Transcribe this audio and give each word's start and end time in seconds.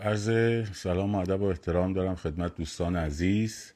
عرض 0.00 0.30
سلام 0.72 1.14
و 1.14 1.18
ادب 1.18 1.42
و 1.42 1.44
احترام 1.44 1.92
دارم 1.92 2.14
خدمت 2.14 2.56
دوستان 2.56 2.96
عزیز 2.96 3.72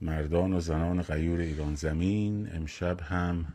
مردان 0.00 0.52
و 0.52 0.60
زنان 0.60 1.02
غیور 1.02 1.40
ایران 1.40 1.74
زمین. 1.74 2.48
امشب 2.54 3.00
هم 3.00 3.46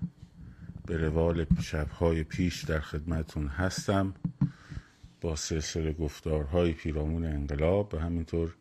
به 0.85 0.97
روال 0.97 1.45
شبهای 1.61 2.23
پیش 2.23 2.63
در 2.63 2.79
خدمتون 2.79 3.47
هستم 3.47 4.13
با 5.21 5.35
سلسله 5.35 5.93
گفتارهای 5.93 6.71
پیرامون 6.73 7.25
انقلاب. 7.25 7.93
و 7.93 7.97
همینطور 7.97 8.55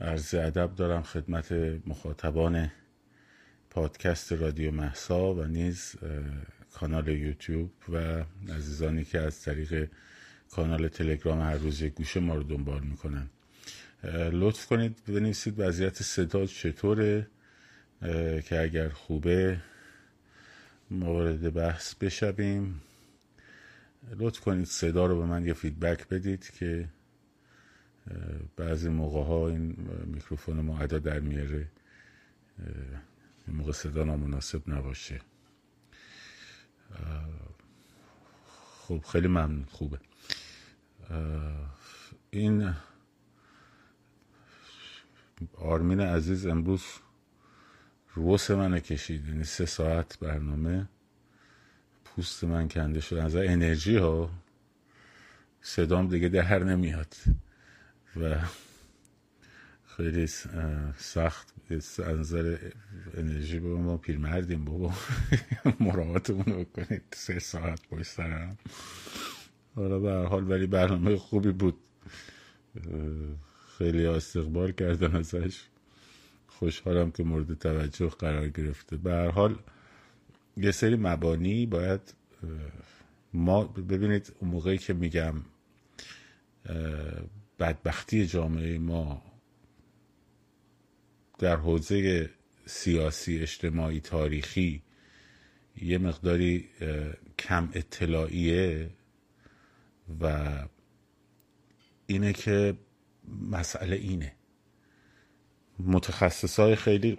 عرض 0.00 0.34
ادب 0.34 0.74
دارم 0.74 1.02
خدمت 1.02 1.52
مخاطبان 1.86 2.70
پادکست 3.70 4.32
رادیو 4.32 4.70
محسا 4.70 5.34
و 5.34 5.44
نیز 5.44 5.94
کانال 6.72 7.08
یوتیوب 7.08 7.70
و 7.88 8.24
عزیزانی 8.52 9.04
که 9.04 9.20
از 9.20 9.42
طریق 9.42 9.88
کانال 10.52 10.88
تلگرام 10.88 11.40
هر 11.40 11.54
روز 11.54 11.80
یک 11.82 11.94
گوشه 11.94 12.20
ما 12.20 12.34
رو 12.34 12.42
دنبال 12.42 12.82
می‌کنن. 12.82 13.30
لطف 14.32 14.66
کنید 14.66 15.04
بنویسید 15.08 15.54
وضعیت 15.58 16.02
صدا 16.02 16.46
چطوره. 16.46 17.26
که 18.44 18.60
اگر 18.60 18.88
خوبه 18.88 19.60
مورد 20.90 21.54
بحث 21.54 21.94
بشویم. 21.94 22.80
لطف 24.18 24.40
کنید 24.40 24.66
صدا 24.66 25.06
رو 25.06 25.18
به 25.18 25.26
من 25.26 25.46
یه 25.46 25.52
فیدبک 25.52 26.08
بدید 26.08 26.50
که 26.50 26.88
بعضی 28.56 28.88
موقع 28.88 29.22
ها 29.22 29.48
این 29.48 29.76
میکروفون 30.06 30.60
ما 30.60 30.86
در 30.86 31.20
میاره. 31.20 31.68
این 33.46 33.56
موقع 33.56 33.72
صدا 33.72 34.04
نامناسب 34.04 34.70
نباشه. 34.70 35.20
خب 38.78 39.04
خیلی 39.12 39.28
ممنون. 39.28 39.64
خوبه. 39.70 39.98
این 42.30 42.74
آرمین 45.58 46.00
عزیز 46.00 46.46
امروز 46.46 46.82
روس 48.14 48.50
منو 48.50 48.78
کشید 48.78 49.28
یعنی 49.28 49.44
سه 49.44 49.66
ساعت 49.66 50.18
برنامه 50.18 50.88
پوست 52.04 52.44
من 52.44 52.68
کنده 52.68 53.00
شد. 53.00 53.16
از 53.16 53.36
انرژی 53.36 53.96
ها 53.96 54.30
صدام 55.60 56.08
دیگه 56.08 56.28
در 56.28 56.64
نمیاد 56.64 57.14
و 58.20 58.38
خیلی 59.96 60.26
سخت 60.98 61.54
از 61.70 62.00
نظر 62.00 62.58
انرژی 63.14 63.60
با 63.60 63.68
ما 63.76 63.96
پیرمردیم 63.96 64.64
بابا. 64.64 64.94
مراعاتمون 65.80 66.44
رو 66.44 66.64
بکنید. 66.64 67.02
سه 67.12 67.38
ساعت 67.38 67.88
پشت 67.88 68.02
سرم 68.06 68.58
حالا 69.74 69.98
به 69.98 70.28
حال 70.28 70.50
ولی 70.50 70.66
برنامه 70.66 71.16
خوبی 71.16 71.52
بود. 71.52 71.76
خیلی 73.78 74.06
استقبال 74.06 74.72
کردن 74.72 75.16
ازش. 75.16 75.62
خوشحالم 76.46 77.10
که 77.10 77.22
مورد 77.22 77.58
توجه 77.58 78.08
قرار 78.08 78.48
گرفته. 78.48 78.96
به 78.96 79.12
هر 79.12 79.30
حال 79.30 79.58
یه 80.56 80.70
سری 80.70 80.96
مبانی 80.96 81.66
باید 81.66 82.14
ما 83.32 83.64
ببینید 83.64 84.32
اون 84.38 84.50
موقعی 84.50 84.78
که 84.78 84.94
میگم 84.94 85.34
بدبختی 87.58 88.26
جامعه 88.26 88.78
ما 88.78 89.22
در 91.38 91.56
حوزه 91.56 92.30
سیاسی 92.66 93.38
اجتماعی 93.38 94.00
تاریخی 94.00 94.82
یه 95.82 95.98
مقداری 95.98 96.68
کم 97.38 97.68
اطلاعیه. 97.74 98.90
و 100.20 100.48
اینه 102.06 102.32
که 102.32 102.74
مسئله 103.50 103.96
اینه. 103.96 104.32
متخصص 105.78 106.60
های 106.60 106.76
خیلی 106.76 107.18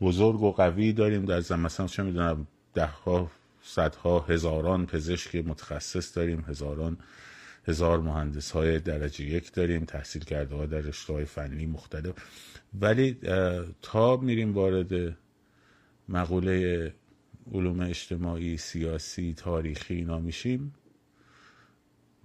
بزرگ 0.00 0.42
و 0.42 0.52
قوی 0.52 0.92
داریم 0.92 1.24
در 1.24 1.40
زمین. 1.40 1.62
مثلا 1.62 1.86
چه 1.86 2.02
می‌دونم 2.02 2.46
ده 2.74 2.86
ها 2.86 3.30
صدها 3.62 4.20
هزاران 4.20 4.86
پزشک 4.86 5.36
متخصص 5.36 6.16
داریم 6.16 6.44
هزاران 6.48 6.98
هزار 7.68 8.00
مهندس 8.00 8.50
های 8.50 8.78
درجه 8.78 9.24
یک 9.24 9.52
داریم 9.52 9.84
تحصیل 9.84 10.24
کرده 10.24 10.54
ها 10.54 10.66
در 10.66 10.78
رشته 10.78 11.12
های 11.12 11.24
فنی 11.24 11.66
مختلف. 11.66 12.14
ولی 12.80 13.18
تا 13.82 14.16
میریم 14.16 14.54
وارد 14.54 15.16
مقوله 16.08 16.94
علوم 17.52 17.80
اجتماعی 17.80 18.56
سیاسی 18.56 19.34
تاریخی 19.34 19.94
اینا 19.94 20.18
میشیم 20.18 20.74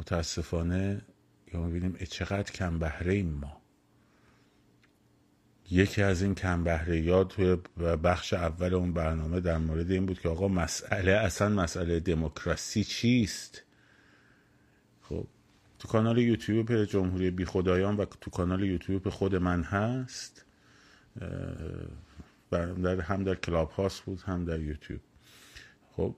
متاسفانه 0.01 1.01
یا 1.53 1.61
می‌بینیم 1.61 1.95
چقدر 2.09 2.51
کم 2.51 2.79
بهره 2.79 3.13
ایم 3.13 3.29
ما. 3.29 3.61
یکی 5.71 6.01
از 6.01 6.21
این 6.21 6.35
کم 6.35 6.63
بهره 6.63 7.23
توی 7.23 7.55
بخش 8.03 8.33
اول 8.33 8.73
اون 8.73 8.93
برنامه 8.93 9.39
در 9.39 9.57
مورد 9.57 9.91
این 9.91 10.05
بود 10.05 10.19
که 10.19 10.29
آقا 10.29 10.47
مسئله 10.47 11.11
اصلا 11.11 11.49
مسئله 11.49 11.99
دموکراسی 11.99 12.83
چیست؟ 12.83 13.63
خب 15.01 15.27
تو 15.79 15.87
کانال 15.87 16.17
یوتیوب 16.17 16.83
جمهوری 16.83 17.31
بی 17.31 17.45
خدایان 17.45 17.97
و 17.97 18.05
تو 18.05 18.31
کانال 18.31 18.63
یوتیوب 18.63 19.09
خود 19.09 19.35
من 19.35 19.63
هست. 19.63 20.45
در 22.51 23.01
هم 23.01 23.23
در 23.23 23.35
کلاب 23.35 23.71
هاست 23.71 24.01
بود 24.01 24.21
هم 24.21 24.45
در 24.45 24.59
یوتیوب. 24.59 25.01
خب 25.91 26.15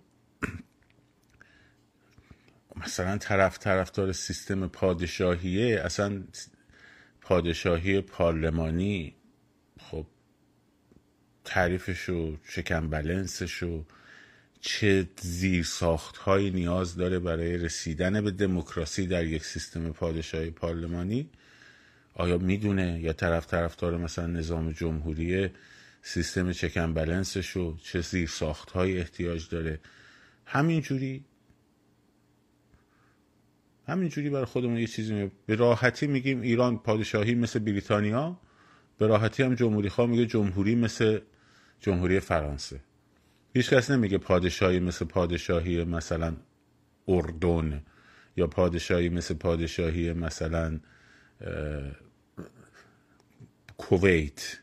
مثلا 2.75 3.17
طرف 3.17 3.59
طرفدار 3.59 4.11
سیستم 4.11 4.67
پادشاهیه 4.67 5.81
اصلا 5.81 6.23
پادشاهی 7.21 8.01
پارلمانی 8.01 9.15
خب 9.79 10.05
تعریفش 11.45 12.09
و 12.09 12.37
شکم 12.43 12.89
بلنسش 12.89 13.63
و 13.63 13.85
چه 14.61 15.07
زیر 15.21 15.63
ساخت 15.63 16.17
هایی 16.17 16.51
نیاز 16.51 16.95
داره 16.95 17.19
برای 17.19 17.57
رسیدن 17.57 18.21
به 18.21 18.31
دموکراسی 18.31 19.07
در 19.07 19.25
یک 19.25 19.45
سیستم 19.45 19.91
پادشاهی 19.91 20.49
پارلمانی؟ 20.49 21.29
آیا 22.13 22.37
می‌دونه 22.37 22.99
یا 22.99 23.13
طرف 23.13 23.47
طرفدار 23.47 23.97
مثلا 23.97 24.27
نظام 24.27 24.71
جمهوری 24.71 25.49
سیستم 26.01 26.51
چکن 26.51 26.93
بلنسش 26.93 27.57
و 27.57 27.77
چه 27.83 28.01
زیر 28.01 28.29
ساخت 28.29 28.71
های 28.71 28.99
احتیاج 28.99 29.49
داره؟ 29.49 29.79
همینجوری 30.45 31.25
همینجوری 33.87 34.29
برای 34.29 34.45
خودمون 34.45 34.77
یه 34.77 34.87
چیزی 34.87 35.13
می... 35.13 35.31
به 35.45 35.55
راحتی 35.55 36.07
میگیم 36.07 36.41
ایران 36.41 36.77
پادشاهی 36.77 37.35
مثل 37.35 37.59
بریتانیا 37.59 38.39
به 38.97 39.07
راحتی 39.07 39.43
هم 39.43 39.55
جمهوری 39.55 39.89
خواه 39.89 40.07
میگه 40.09 40.25
جمهوری 40.25 40.75
مثل 40.75 41.19
جمهوری 41.79 42.19
فرانسه. 42.19 42.79
هیچ 43.53 43.69
کس 43.69 43.91
نمیگه 43.91 44.17
پادشاهی 44.17 44.79
مثل 44.79 45.05
پادشاهی 45.05 45.83
مثلا 45.83 46.35
اردن 47.07 47.83
یا 48.37 48.47
پادشاهی 48.47 49.09
مثل 49.09 49.33
پادشاهی 49.33 50.13
مثلا 50.13 50.79
کویت. 53.77 54.57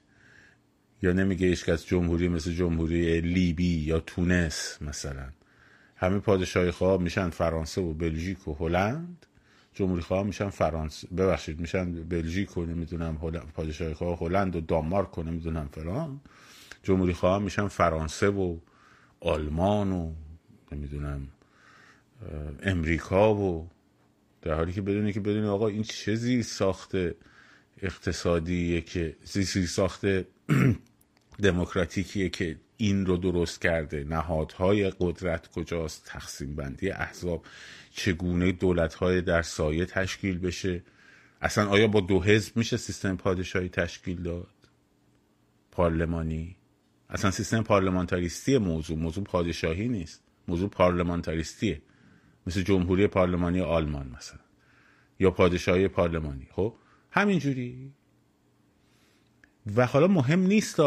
یا 1.03 1.13
نمیگه 1.13 1.47
هیچ 1.47 1.65
کس 1.65 1.87
جمهوری 1.87 2.29
مثل 2.29 2.53
جمهوری 2.53 3.21
لیبی 3.21 3.79
یا 3.79 4.01
تونس 4.01 4.79
مثلا. 4.83 5.29
همه 6.01 6.19
پادشاهی 6.19 6.71
خواه 6.71 7.03
میشن 7.03 7.31
فرانسه 7.31 7.81
و 7.81 7.93
بلژیک 7.93 8.49
و 8.49 8.55
هلند. 8.55 9.27
جمهوری 9.75 10.03
خواه 10.03 10.23
میشن 10.23 10.49
فرانسه 10.49 11.09
ببخشید 11.09 11.61
میشن 11.61 11.93
بلژیک 11.93 12.57
و 12.57 12.65
نمی‌دونم 12.65 13.19
پادشاهی 13.55 13.95
خواه 13.95 14.19
هلند 14.19 14.57
و 14.57 14.61
دانمارک 14.61 15.19
و 15.19 15.23
نمی‌دونم 15.23 15.69
فلان. 15.73 16.21
جمهوری 16.83 17.13
خواه 17.13 17.39
میشن 17.39 17.69
فرانسه 17.69 18.29
و 18.29 18.57
آلمان 19.21 19.93
و 19.93 20.13
نمی‌دونم 20.73 21.29
امریکا 22.63 23.35
و 23.35 23.69
در 24.43 24.55
حالی 24.55 24.73
که 24.73 24.83
بدونی 24.83 25.13
که 25.13 25.21
بدونی 25.21 25.47
آقا 25.47 25.69
این 25.69 25.83
چه 25.83 26.15
زیر 26.15 26.43
ساخت 26.43 26.93
اقتصادیه 27.83 28.81
که 28.81 29.17
زیر 29.25 29.67
ساخت 29.67 30.07
دموکراتیکیه 31.43 32.29
که 32.29 32.57
این 32.81 33.07
رو 33.07 33.17
درست 33.17 33.61
کرده. 33.61 34.05
نهادهای 34.05 34.93
قدرت 35.01 35.49
کجاست؟ 35.49 36.05
تقسیم 36.07 36.57
بندی 36.57 36.91
احزاب. 36.91 37.47
چگونه 37.91 38.53
دولتهای 38.53 39.23
در 39.23 39.43
سایه 39.43 39.87
تشکیل 39.87 40.39
بشه؟ 40.39 40.83
اصلا 41.41 41.69
آیا 41.69 41.87
با 41.87 42.01
دو 42.01 42.23
حزب 42.23 42.57
میشه 42.57 42.77
سیستم 42.77 43.17
پادشاهی 43.17 43.69
تشکیل 43.69 44.23
داد؟ 44.23 44.55
پارلمانی. 45.71 46.57
اصلا 47.11 47.31
سیستم 47.31 47.63
پارلمانتاریستی 47.63 48.59
موضوع. 48.59 48.99
موضوع 48.99 49.25
پادشاهی 49.25 49.89
نیست. 49.89 50.23
موضوع 50.49 50.69
پارلمانتاریستیه. 50.69 51.83
مثل 52.47 52.63
جمهوری 52.63 53.07
پارلمانی 53.07 53.61
آلمان 53.61 54.15
مثلا. 54.17 54.41
یا 55.19 55.31
پادشاهی 55.31 55.89
پارلمانی. 55.89 56.49
خب 56.51 56.75
همینجوری. 57.11 57.93
و 59.77 59.87
حالا 59.87 60.07
مهم 60.07 60.41
نیست 60.41 60.81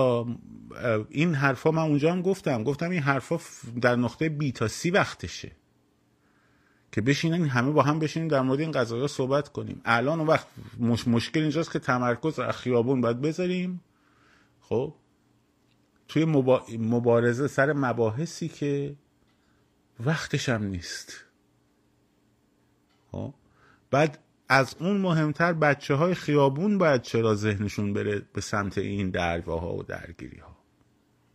این 1.10 1.36
حرفا 1.36 1.72
من 1.72 1.82
اونجا 1.82 2.12
هم 2.12 2.22
گفتم. 2.22 2.64
گفتم 2.64 2.90
این 2.90 3.02
حرفا 3.02 3.40
در 3.82 3.96
نقطه 3.96 4.30
بی 4.30 4.52
تا 4.52 4.68
سی 4.68 4.92
وقتشه. 4.92 5.52
که 6.92 7.02
بشینن 7.02 7.46
همه 7.46 7.72
با 7.72 7.82
هم 7.82 8.00
بشینیم 8.00 8.28
در 8.28 8.42
مورد 8.42 8.60
این 8.60 8.72
قضايا 8.72 9.08
صحبت 9.08 9.50
کنیم. 9.50 9.82
الان 9.86 10.20
وقت 10.20 10.48
مش... 10.80 11.08
مشکل 11.08 11.40
اینجاست 11.40 11.72
که 11.72 11.80
تمرکز 11.80 12.40
از 12.40 12.56
خیابون 12.56 13.02
باید 13.02 13.22
بذاریم. 13.22 13.82
خب؟ 14.62 14.96
توی 16.08 16.26
مبا... 16.26 16.66
مبارزه 16.80 17.48
سر 17.48 17.74
مباحثی 17.74 18.48
که 18.48 18.96
وقتش 20.00 20.50
هم 20.50 20.64
نیست. 20.64 21.14
خب؟ 23.12 23.34
بعد 23.92 24.23
از 24.54 24.76
اون 24.80 24.98
مهمتر 24.98 25.54
بچه 25.54 25.96
های 25.96 26.16
خیابون 26.16 26.78
باید 26.78 27.02
چرا 27.02 27.36
ذهنشون 27.36 27.94
بره 27.94 28.22
به 28.34 28.42
سمت 28.42 28.78
این 28.78 29.10
دعواها 29.10 29.76
و 29.76 29.84
درگیری 29.84 30.38
ها 30.38 30.58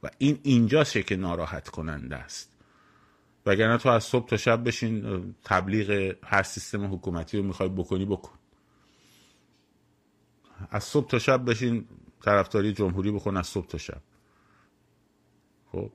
و 0.03 0.11
این 0.19 0.39
اینجاست 0.43 1.07
که 1.07 1.17
ناراحت 1.17 1.69
کننده 1.69 2.17
است. 2.17 2.53
وگرنه 3.47 3.79
تو 3.79 3.89
از 3.89 4.05
صبح 4.05 4.29
تا 4.29 4.37
شب 4.37 4.65
بشین 4.65 5.35
تبلیغ 5.45 6.17
هر 6.25 6.43
سیستم 6.43 6.95
حکومتی 6.95 7.39
رو 7.39 7.45
می‌خوای 7.45 7.69
بکنی 7.69 8.05
بکن. 8.05 8.39
از 10.71 10.85
صبح 10.85 11.09
تا 11.09 11.19
شب 11.19 11.51
بشین 11.51 11.89
طرفداری 12.25 12.73
جمهوری 12.73 13.11
بکن 13.11 13.37
از 13.37 13.47
صبح 13.47 13.67
تا 13.67 13.79
شب. 13.79 14.03
خب؟ 15.73 15.93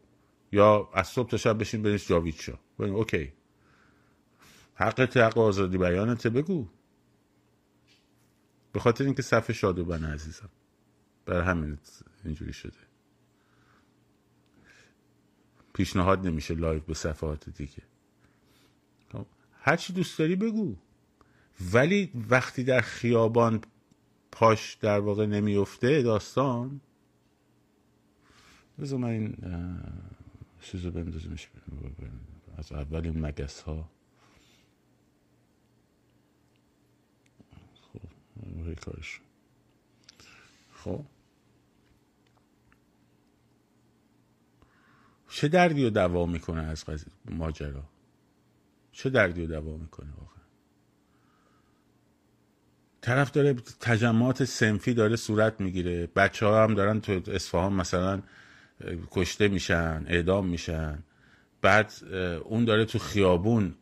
یا 0.51 0.89
از 0.93 1.07
صبح 1.07 1.29
تا 1.29 1.37
شب 1.37 1.59
بشین 1.59 1.81
بنویس 1.81 2.07
جاوید 2.07 2.35
شاه 2.35 2.59
OK. 2.79 3.33
حق 4.75 5.17
حق 5.17 5.37
آزادی 5.37 5.77
بیانته 5.77 6.29
بگو. 6.29 6.67
به 8.73 8.79
خاطر 8.79 9.03
اینکه 9.03 9.21
صفحه 9.21 9.53
shadowban 9.53 10.03
عزیزم. 10.03 10.49
بر 11.25 11.41
همین 11.41 11.77
اینجوری 12.25 12.53
شده. 12.53 12.77
پیشنهاد 15.73 16.27
نمیشه 16.27 16.53
live 16.53 16.79
به 16.79 16.93
صفحات 16.93 17.49
دیگه. 17.49 17.83
خب، 19.11 19.25
هر 19.59 19.75
چی 19.75 19.93
دوست 19.93 20.19
داری 20.19 20.35
بگو. 20.35 20.75
ولی 21.73 22.11
وقتی 22.29 22.63
در 22.63 22.81
خیابان 22.81 23.61
پاش 24.31 24.77
در 24.81 24.99
واقع 24.99 25.25
نمیفته 25.25 26.01
داستان 26.01 26.81
بذار 28.79 28.99
من 28.99 29.09
این 29.09 29.37
چیزو 30.61 30.91
بندازمش 30.91 31.49
از 32.57 32.71
اول 32.71 33.05
این 33.05 33.25
مگس 33.25 33.61
ها 33.61 33.89
کارش 38.85 39.19
خب 40.73 41.05
چه 45.29 45.47
دردی 45.47 45.83
رو 45.83 45.89
دوا 45.89 46.25
می‌کنه 46.25 46.61
از 46.61 46.85
ماجرا 47.25 47.83
چه 48.91 49.09
دردی 49.09 49.41
رو 49.41 49.47
دوا 49.47 49.77
می‌کنه 49.77 50.09
واقعا 50.09 50.43
طرف 53.01 53.31
داره 53.31 53.53
تجمعات 53.79 54.43
سنفی 54.43 54.93
داره 54.93 55.15
صورت 55.15 55.61
می‌گیره 55.61 56.07
بچه 56.07 56.45
ها 56.45 56.63
هم 56.63 56.73
دارن 56.73 57.01
تو 57.01 57.21
اصفهان 57.27 57.73
مثلا 57.73 58.21
کشته 59.11 59.47
میشن 59.47 60.05
اعدام 60.07 60.47
میشن 60.47 61.03
بعد 61.61 61.93
اون 62.43 62.65
داره 62.65 62.85
تو 62.85 62.99
خیابون 62.99 63.75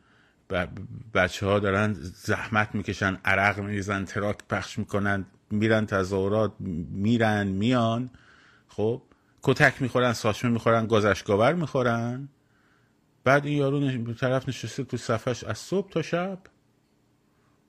بچه 1.14 1.46
ها 1.46 1.60
دارن 1.60 1.94
زحمت 2.00 2.76
می‌کشن 2.76 3.18
عرق 3.26 3.60
میریزن 3.60 4.06
تراک 4.06 4.38
پخش 4.50 4.80
می‌کنن 4.80 5.26
میرن 5.52 5.86
تظاهرات 5.86 6.54
میرن 6.92 7.48
میان. 7.48 8.10
خب 8.68 9.02
کتک 9.44 9.82
می‌خورن 9.82 10.14
ساشمه 10.14 10.52
می‌خورن 10.52 10.88
گازشگاور 10.88 11.54
می‌خورن. 11.54 12.30
بعد 13.24 13.46
این 13.46 13.58
یارو 13.58 14.14
طرف 14.14 14.50
نشسته 14.50 14.84
تو 14.84 14.98
صفحش 14.98 15.44
از 15.44 15.58
صبح 15.58 15.90
تا 15.90 16.02
شب. 16.02 16.40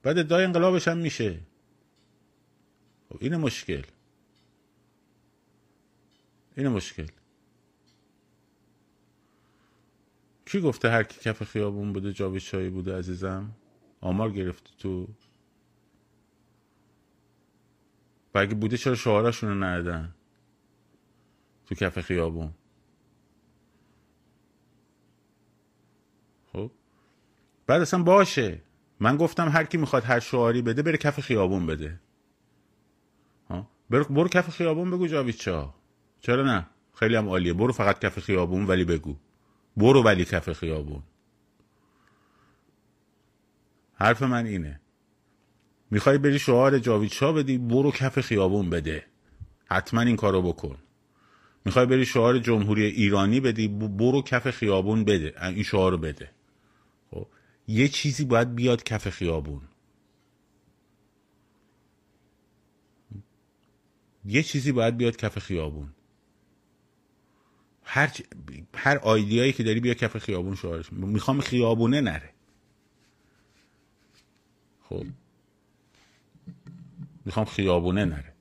بعد 0.03 0.17
ادعای 0.17 0.43
انقلابش 0.43 0.87
هم 0.87 0.97
میشه. 0.97 1.39
خب 3.09 3.17
این 3.19 3.35
مشکل. 3.35 3.81
این 6.57 6.67
مشکل. 6.67 7.07
کی 10.53 10.61
گفته 10.61 10.89
هر 10.89 11.03
کی 11.03 11.19
کف 11.19 11.43
خیابون 11.43 11.93
بوده 11.93 12.13
جاوید 12.13 12.41
چایی 12.41 12.69
بوده 12.69 12.97
عزیزم؟ 12.97 13.51
آمار 14.01 14.31
گرفته 14.31 14.69
تو. 14.77 15.07
و 18.35 18.39
اگه 18.39 18.55
بوده 18.55 18.77
چرا 18.77 18.95
شعاراشون 18.95 19.49
رو 19.49 19.63
ندادن 19.63 20.15
تو 21.65 21.75
کف 21.75 21.99
خیابون. 21.99 22.53
خب؟ 26.53 26.71
بعد 27.67 27.81
اصلا 27.81 28.03
باشه. 28.03 28.61
من 28.99 29.17
گفتم 29.17 29.49
هر 29.49 29.63
کی 29.63 29.77
می‌خواد 29.77 30.03
هر 30.03 30.19
شعاری 30.19 30.61
بده 30.61 30.81
بره 30.81 30.97
کف 30.97 31.19
خیابون 31.19 31.65
بده. 31.65 31.99
ها؟ 33.49 33.67
برو, 33.89 34.03
برو 34.03 34.27
کف 34.27 34.49
خیابون 34.49 34.91
بگو 34.91 35.07
جاوید 35.07 35.35
چا 35.35 35.73
چرا 36.19 36.43
نه؟ 36.43 36.67
خیلی 36.93 37.15
هم 37.15 37.29
عالیه. 37.29 37.53
برو 37.53 37.73
فقط 37.73 37.99
کف 37.99 38.19
خیابون 38.19 38.65
ولی 38.65 38.85
بگو. 38.85 39.15
برو 39.77 40.03
ولی 40.03 40.25
کف 40.25 40.53
خیابون. 40.53 41.03
حرف 43.95 44.21
من 44.21 44.45
اینه. 44.45 44.79
می‌خوای 45.91 46.17
بری 46.17 46.39
شعار 46.39 46.79
جاوید 46.79 47.11
شاه 47.11 47.33
بدی 47.33 47.57
برو 47.57 47.91
کف 47.91 48.21
خیابون 48.21 48.69
بده. 48.69 49.05
حتما 49.65 50.01
این 50.01 50.15
کارو 50.15 50.41
بکن. 50.41 50.77
می‌خوای 51.65 51.85
بری 51.85 52.05
شعار 52.05 52.39
جمهوری 52.39 52.83
ایرانی 52.83 53.39
بدی 53.39 53.67
برو 53.67 54.21
کف 54.21 54.49
خیابون 54.49 55.03
بده 55.03 55.33
این 55.43 55.63
شعار 55.63 55.91
رو 55.91 55.97
بده. 55.97 56.31
خب 57.11 57.27
یه 57.67 57.87
چیزی 57.87 58.25
باید 58.25 58.55
بیاد 58.55 58.83
کف 58.83 59.09
خیابون. 59.09 59.61
یه 64.25 64.43
چیزی 64.43 64.71
باید 64.71 64.97
بیاد 64.97 65.15
کف 65.15 65.39
خیابون. 65.39 65.89
هر 67.83 68.11
هر 68.75 68.97
آیدیایی 68.97 69.53
که 69.53 69.63
داری 69.63 69.79
بیا 69.79 69.93
کف 69.93 70.17
خیابون 70.17 70.55
شعارش 70.55 70.93
می‌خوام 70.93 71.41
خیابونه 71.41 72.01
نره. 72.01 72.29
خب. 74.89 75.05
می‌خوام 77.25 77.45
خیابونه 77.45 78.05
نره. 78.05 78.33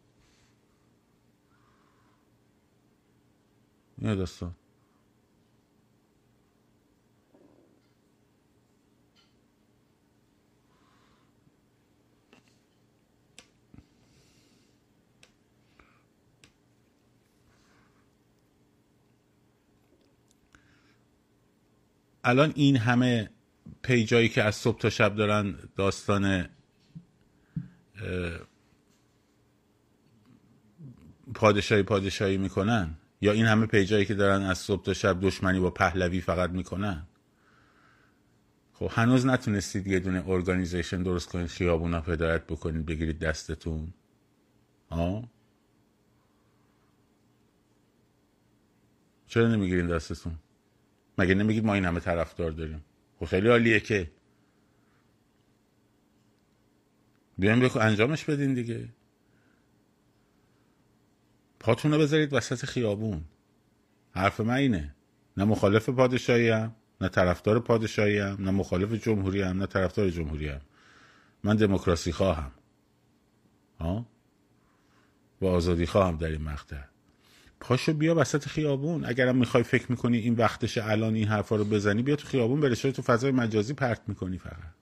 این 3.99 4.15
داستان؟ 4.15 4.55
الان 22.25 22.53
این 22.55 22.77
همه 22.77 23.31
پیجایی 23.83 24.29
که 24.29 24.43
از 24.43 24.57
صبح 24.57 24.79
تا 24.79 24.91
شب 24.91 25.15
دارن 25.15 25.55
داستان 25.77 26.49
پادشاهی 31.35 31.83
پادشاهی 31.83 32.37
می‌کنن؟ 32.39 32.95
یا 33.21 33.33
این 33.33 33.47
همه 33.47 33.67
پیجایی 33.67 34.05
که 34.05 34.15
دارن 34.15 34.43
از 34.43 34.59
صبح 34.59 34.85
تا 34.85 34.95
شب 34.95 35.21
دشمنی 35.21 35.61
با 35.61 35.71
پهلوی 35.71 36.21
فقط 36.21 36.51
می‌کنن؟ 36.51 37.07
خب 38.75 38.91
هنوز 38.93 39.27
نتونستید 39.27 39.87
یه 39.87 40.01
دونه 40.01 40.29
ارگانیزیشن 40.29 41.03
درست 41.03 41.29
کنید 41.29 41.47
خیابونا 41.47 42.01
هدایت 42.01 42.47
بکنید 42.47 42.87
بگیرید 42.87 43.19
دستتون. 43.19 43.95
ها 44.91 45.25
چرا 49.27 49.49
نمی‌گیرین 49.49 49.87
دستتون؟ 49.87 50.39
مگه 51.19 51.35
نمیگید 51.35 51.65
ما 51.65 51.75
این 51.75 51.85
همه 51.85 52.01
طرفدار 52.01 52.51
داریم؟ 52.51 52.85
خب 53.21 53.27
خیلی 53.27 53.49
عالیه 53.49 53.81
که. 53.81 54.11
بیایم 57.39 57.61
بکن 57.61 57.81
انجامش 57.81 58.25
بدین 58.25 58.55
دیگه. 58.55 58.89
پاتون 61.61 61.93
رو 61.93 61.99
بذارید 61.99 62.33
وسط 62.33 62.65
خیابون. 62.65 63.25
حرف 64.11 64.41
من 64.41 64.55
اینه. 64.55 64.95
نه 65.37 65.45
مخالف 65.45 65.89
پادشاهی 65.89 66.51
نه 67.01 67.09
طرفدار 67.09 67.61
پادشاهی 67.61 68.19
نه 68.19 68.51
مخالف 68.51 68.93
جمهوری 68.93 69.53
نه 69.53 69.67
طرفدار 69.67 70.11
جمهوری 70.11 70.53
من 71.45 71.57
دموکراسی 71.57 72.13
خواهم. 72.13 72.53
ها 73.81 74.07
و 75.41 75.47
آزادی 75.47 75.87
خواهم 75.87 76.17
در 76.17 76.29
این 76.29 76.43
مقطع. 76.43 76.92
پاشو 77.63 77.93
بیا 77.93 78.15
وسط 78.15 78.47
خیابون. 78.49 79.05
اگرم 79.05 79.37
می‌خوای 79.37 79.63
فکر 79.63 79.91
می‌کنی 79.91 80.19
این 80.19 80.35
وقتش 80.35 80.79
الان 80.79 81.15
این 81.15 81.29
حرفا 81.29 81.57
رو 81.57 81.65
بزنی 81.65 82.03
بیا 82.03 82.17
تو 82.17 82.29
خیابون 82.29 82.61
بره 82.61 82.75
تو 82.75 83.03
فضای 83.03 83.33
مجازی 83.33 83.75
پرت 83.75 84.01
می‌کنی 84.09 84.39
فقط. 84.39 84.75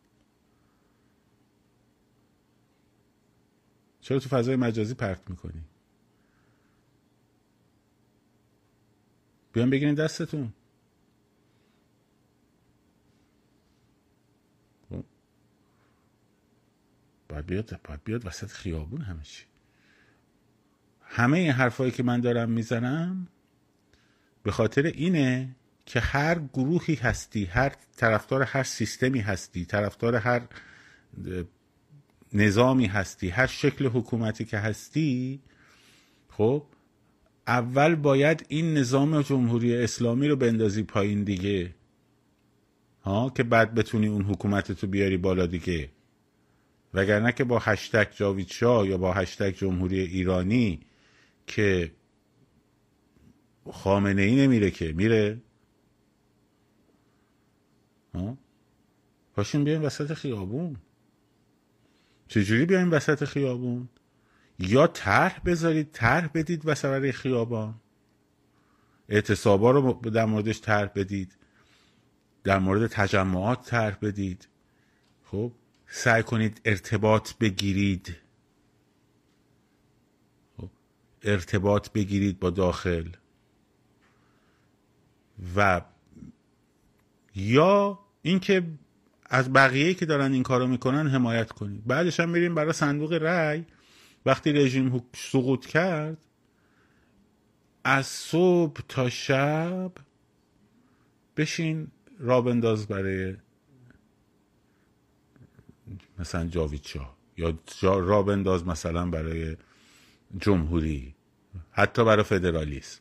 چرا 4.01 4.19
تو 4.19 4.29
فضای 4.29 4.57
مجازی 4.57 4.95
پرت 4.95 5.31
می‌کنی. 5.31 5.65
بیان 9.53 9.71
بگیرین 9.71 9.95
دستتون. 9.95 10.53
باید 17.29 17.47
بیاد 17.47 17.81
باید 17.85 18.05
بیاد 18.05 18.27
وسط 18.27 18.47
خیابون 18.49 19.01
همه 19.01 19.23
چی. 19.23 19.45
همه 21.13 21.39
این 21.39 21.51
حرفایی 21.51 21.91
که 21.91 22.03
من 22.03 22.21
دارم 22.21 22.51
می‌زنم 22.51 23.29
به 24.43 24.51
خاطر 24.53 24.83
اینه 24.83 25.57
که 25.87 26.01
هر 26.01 26.39
گروهی 26.53 26.95
هستی 26.95 27.45
هر 27.45 27.73
طرفدار 27.97 28.43
هر 28.43 28.63
سیستمی 28.63 29.21
هستی 29.21 29.65
طرفدار 29.65 30.17
هر 30.17 30.43
نظامی 32.33 32.87
هستی 32.87 33.29
هر 33.29 33.47
شکل 33.47 33.87
حکومتی 33.87 34.45
که 34.45 34.59
هستی 34.59 35.41
خب 36.29 36.63
اول 37.47 37.95
باید 37.95 38.47
این 38.49 38.75
نظام 38.75 39.23
جمهوری 39.23 39.77
اسلامی 39.77 40.29
رو 40.29 40.37
بندازی 40.37 40.83
پایین 40.83 41.25
دیگه. 41.25 41.75
ها 43.03 43.31
که 43.31 43.43
بعد 43.43 43.75
بتونی 43.75 44.07
اون 44.07 44.23
حکومت 44.23 44.73
تو 44.73 44.87
بیاری 44.87 45.17
بالا 45.17 45.47
دیگه. 45.47 45.89
وگرنه 46.95 47.33
که 47.33 47.45
با 47.45 47.59
هشتگ 47.59 48.07
جاوید 48.15 48.49
شاه 48.49 48.89
یا 48.89 48.99
با 48.99 49.13
هشتگ 49.13 49.51
جمهوری 49.51 50.01
ایرانی 50.01 50.81
که 51.51 51.93
خامنه 53.73 54.23
ای 54.23 54.37
نمیره 54.37 54.71
که 54.71 54.93
میره. 54.93 55.43
ها؟ 58.15 58.39
پاشین 59.35 59.65
بیاین 59.65 59.83
وسط 59.83 60.15
خیابون. 60.15 60.77
چجوری 62.29 62.67
بیاین 62.67 62.91
وسط 62.91 63.25
خیابون؟ 63.25 63.89
یا 64.59 64.87
طرح 64.87 65.41
بذارید 65.45 65.89
طرح 65.93 66.27
بدید 66.35 66.63
وسط 66.65 67.11
خیابان. 67.11 67.75
اعتصابا 69.09 69.71
رو 69.71 69.93
در 69.93 70.25
موردش 70.25 70.61
طرح 70.61 70.91
بدید. 70.95 71.37
در 72.45 72.59
مورد 72.59 72.87
تجمعات 72.87 73.67
طرح 73.67 73.97
بدید. 74.03 74.49
خب 75.25 75.53
سعی 75.87 76.23
کنید 76.23 76.61
ارتباط 76.65 77.31
بگیرید. 77.41 78.17
ارتباط 81.23 81.91
بگیرید 81.91 82.41
با 82.41 82.51
داخل. 82.51 83.09
و 85.57 85.81
یا 87.35 87.99
اینکه 88.23 88.63
از 89.25 89.53
بقیه 89.53 89.95
که 89.95 90.07
دارن 90.07 90.33
این 90.33 90.43
کارو 90.43 90.67
می‌کنن 90.67 91.09
حمایت 91.09 91.53
کنید. 91.53 91.87
بعدش 91.87 92.21
هم 92.21 92.29
میریم 92.29 92.55
برای 92.55 92.73
صندوق 92.73 93.13
رأی. 93.13 93.65
وقتی 94.27 94.53
رژیم 94.53 95.03
سقوط 95.15 95.67
کرد 95.67 96.19
از 97.85 98.07
صبح 98.07 98.81
تا 98.89 99.11
شب 99.11 99.93
بشین 101.37 101.89
را 102.19 102.41
بنداز 102.41 102.87
برای 102.87 103.37
مثلا 106.19 106.47
جاوید 106.47 106.87
یا 107.37 107.59
را 107.83 108.23
بنداز 108.23 108.67
مثلا 108.67 109.07
برای 109.07 109.57
جمهوری 110.39 111.15
حتی 111.71 112.05
برای 112.05 112.23
فدرالیسم. 112.23 113.01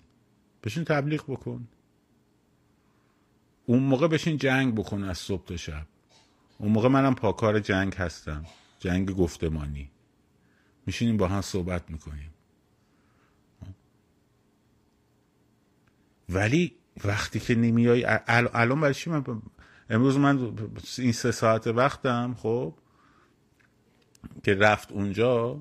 بشین 0.63 0.83
تبلیغ 0.83 1.23
بکن. 1.27 1.67
اون 3.65 3.83
موقع 3.83 4.07
بشین 4.07 4.37
جنگ 4.37 4.75
بکن 4.75 5.03
از 5.03 5.17
صبح 5.17 5.45
تا 5.45 5.57
شب. 5.57 5.85
اون 6.57 6.71
موقع 6.71 6.87
منم 6.87 7.15
پاکار 7.15 7.59
جنگ 7.59 7.93
هستم. 7.95 8.45
جنگ 8.79 9.11
گفتمانی. 9.11 9.91
میشینیم 10.85 11.17
با 11.17 11.27
هم 11.27 11.41
صحبت 11.41 11.91
می‌کنیم. 11.91 12.33
ولی 16.29 16.75
وقتی 17.05 17.39
که 17.39 17.55
نمیای 17.55 18.05
الان 18.27 18.81
برای 18.81 18.95
من 19.07 19.41
امروز 19.89 20.17
من 20.17 20.57
این 20.97 21.11
سه 21.11 21.31
ساعت 21.31 21.67
وقتم 21.67 22.33
خب 22.33 22.73
که 24.43 24.55
رفت 24.55 24.91
اونجا 24.91 25.59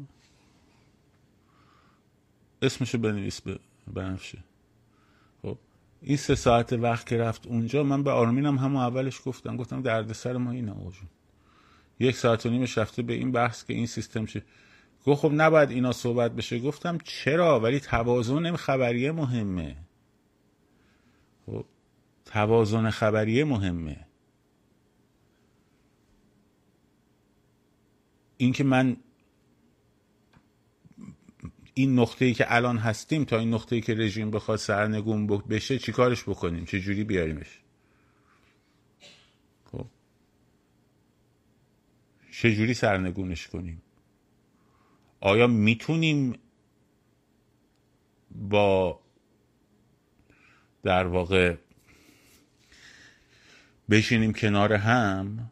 اسمشو 2.62 2.98
بنویس 2.98 3.40
به 3.40 3.58
بنفشه. 3.94 4.38
خب 5.42 5.58
این 6.02 6.16
سه 6.16 6.34
ساعت 6.34 6.72
وقت 6.72 7.06
که 7.06 7.16
رفت 7.16 7.46
اونجا 7.46 7.82
من 7.82 8.02
به 8.02 8.10
آرمینم 8.10 8.58
همون 8.58 8.82
اولش 8.82 9.20
گفتم 9.24 9.56
گفتم 9.56 9.82
دردسر 9.82 10.36
ما 10.36 10.50
اینه 10.50 10.72
آجون 10.72 11.08
یک 12.00 12.16
ساعت 12.16 12.46
و 12.46 12.50
نیمش 12.50 12.78
رفته 12.78 13.02
به 13.02 13.12
این 13.12 13.32
بحث 13.32 13.64
که 13.64 13.74
این 13.74 13.86
سیستم 13.86 14.26
چه 14.26 14.42
گفت 15.06 15.20
خب 15.20 15.32
نباید 15.34 15.70
اینا 15.70 15.92
صحبت 15.92 16.32
بشه. 16.32 16.58
گفتم 16.58 16.98
چرا؟ 17.04 17.60
ولی 17.60 17.80
توازن 17.80 18.56
خبریه 18.56 19.12
مهمه. 19.12 19.76
خب 21.46 21.64
توازن 22.24 22.90
خبریه 22.90 23.44
مهمه. 23.44 24.06
اینکه 28.36 28.64
من 28.64 28.96
این 31.78 31.98
نقطه 31.98 32.24
ای 32.24 32.34
که 32.34 32.54
الان 32.54 32.78
هستیم 32.78 33.24
تا 33.24 33.38
این 33.38 33.54
نقطه 33.54 33.76
ای 33.76 33.82
که 33.82 33.94
رژیم 33.94 34.30
بخواد 34.30 34.58
سرنگون 34.58 35.26
بشه 35.26 35.78
چیکارش 35.78 36.22
بکنیم؟ 36.22 36.64
چه 36.64 36.80
جوری 36.80 37.04
بیاریمش؟ 37.04 37.60
خب. 39.64 39.86
چه 42.30 42.54
جوری 42.54 42.74
سرنگونش 42.74 43.48
کنیم؟ 43.48 43.82
آیا 45.20 45.46
می‌تونیم 45.46 46.38
با 48.30 49.00
در 50.82 51.06
واقع 51.06 51.56
بشینیم 53.90 54.32
کنار 54.32 54.72
هم؟ 54.72 55.50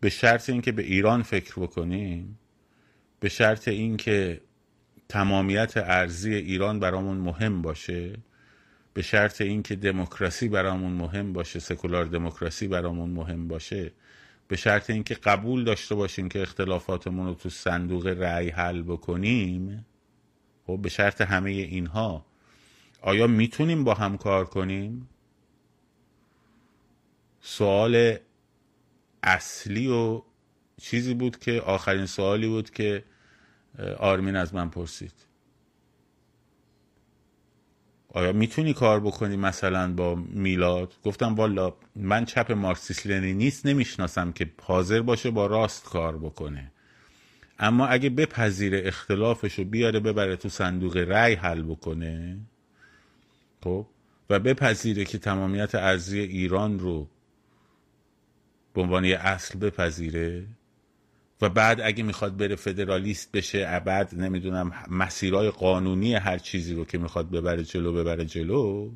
به 0.00 0.10
شرط 0.10 0.50
اینکه 0.50 0.72
به 0.72 0.82
ایران 0.82 1.22
فکر 1.22 1.60
بکنیم؟ 1.60 2.38
به 3.20 3.28
شرط 3.28 3.68
اینکه 3.68 4.47
تمامیت 5.08 5.76
ارزی 5.76 6.34
ایران 6.34 6.80
برامون 6.80 7.16
مهم 7.16 7.62
باشه 7.62 8.16
به 8.94 9.02
شرط 9.02 9.40
اینکه 9.40 9.76
دموکراسی 9.76 10.48
برامون 10.48 10.92
مهم 10.92 11.32
باشه 11.32 11.58
سکولار 11.58 12.04
دموکراسی 12.04 12.68
برامون 12.68 13.10
مهم 13.10 13.48
باشه 13.48 13.92
به 14.48 14.56
شرط 14.56 14.90
اینکه 14.90 15.14
قبول 15.14 15.64
داشته 15.64 15.94
باشیم 15.94 16.28
که 16.28 16.42
اختلافاتمون 16.42 17.26
رو 17.26 17.34
تو 17.34 17.48
صندوق 17.48 18.06
رأی 18.06 18.48
حل 18.48 18.82
بکنیم 18.82 19.86
خب 20.66 20.78
به 20.82 20.88
شرط 20.88 21.20
همه 21.20 21.50
اینها 21.50 22.26
آیا 23.02 23.26
می‌تونیم 23.26 23.84
با 23.84 23.94
هم 23.94 24.16
کار 24.16 24.44
کنیم؟ 24.44 25.08
سوال 27.40 28.16
اصلی 29.22 29.88
و 29.88 30.22
چیزی 30.80 31.14
بود 31.14 31.38
که 31.38 31.60
آخرین 31.60 32.06
سوالی 32.06 32.48
بود 32.48 32.70
که 32.70 33.04
آرمین 33.98 34.36
از 34.36 34.54
من 34.54 34.70
پرسید. 34.70 35.12
آیا 38.08 38.32
می‌تونی 38.32 38.74
کار 38.74 39.00
بکنی 39.00 39.36
مثلا 39.36 39.92
با 39.92 40.14
میلاد؟ 40.14 40.94
گفتم 41.04 41.34
والا 41.34 41.74
من 41.96 42.24
چپ 42.24 42.52
مارکسیست 42.52 43.06
لنینیست 43.06 43.66
نمی‌شناسم 43.66 44.32
که 44.32 44.50
حاضر 44.62 45.02
باشه 45.02 45.30
با 45.30 45.46
راست 45.46 45.84
کار 45.84 46.18
بکنه. 46.18 46.72
اما 47.58 47.86
اگه 47.86 48.10
بپذیره 48.10 48.82
اختلافش 48.84 49.54
رو 49.54 49.64
بیاره 49.64 50.00
ببره 50.00 50.36
تو 50.36 50.48
صندوق 50.48 50.96
رأی 50.96 51.34
حل 51.34 51.62
بکنه 51.62 52.38
خب 53.64 53.86
و 54.30 54.40
بپذیره 54.40 55.04
که 55.04 55.18
تمامیت 55.18 55.74
ارزی 55.74 56.20
ایران 56.20 56.78
رو 56.78 57.08
به 58.74 58.80
عنوان 58.80 59.04
یه 59.04 59.18
اصل 59.18 59.58
بپذیره 59.58 60.46
و 61.40 61.48
بعد 61.48 61.80
اگه 61.80 62.02
می‌خواد 62.02 62.36
بره 62.36 62.56
فدرالیست 62.56 63.32
بشه 63.32 63.80
بعد 63.80 64.14
نمی‌دونم 64.14 64.72
مسیرهای 64.90 65.50
قانونی 65.50 66.14
هر 66.14 66.38
چیزی 66.38 66.74
رو 66.74 66.84
که 66.84 66.98
می‌خواد 66.98 67.30
ببره 67.30 67.64
جلو 67.64 67.92
ببره 67.92 68.24
جلو 68.24 68.90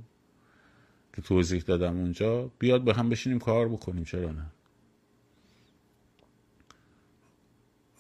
که 1.17 1.23
توضیح 1.23 1.63
دادم 1.63 1.97
اونجا 1.97 2.51
بیاد 2.59 2.85
به 2.85 2.95
هم 2.95 3.09
بشینیم 3.09 3.39
کار 3.39 3.69
بکنیم 3.69 4.05
چرا 4.05 4.33
نه؟ 4.33 4.47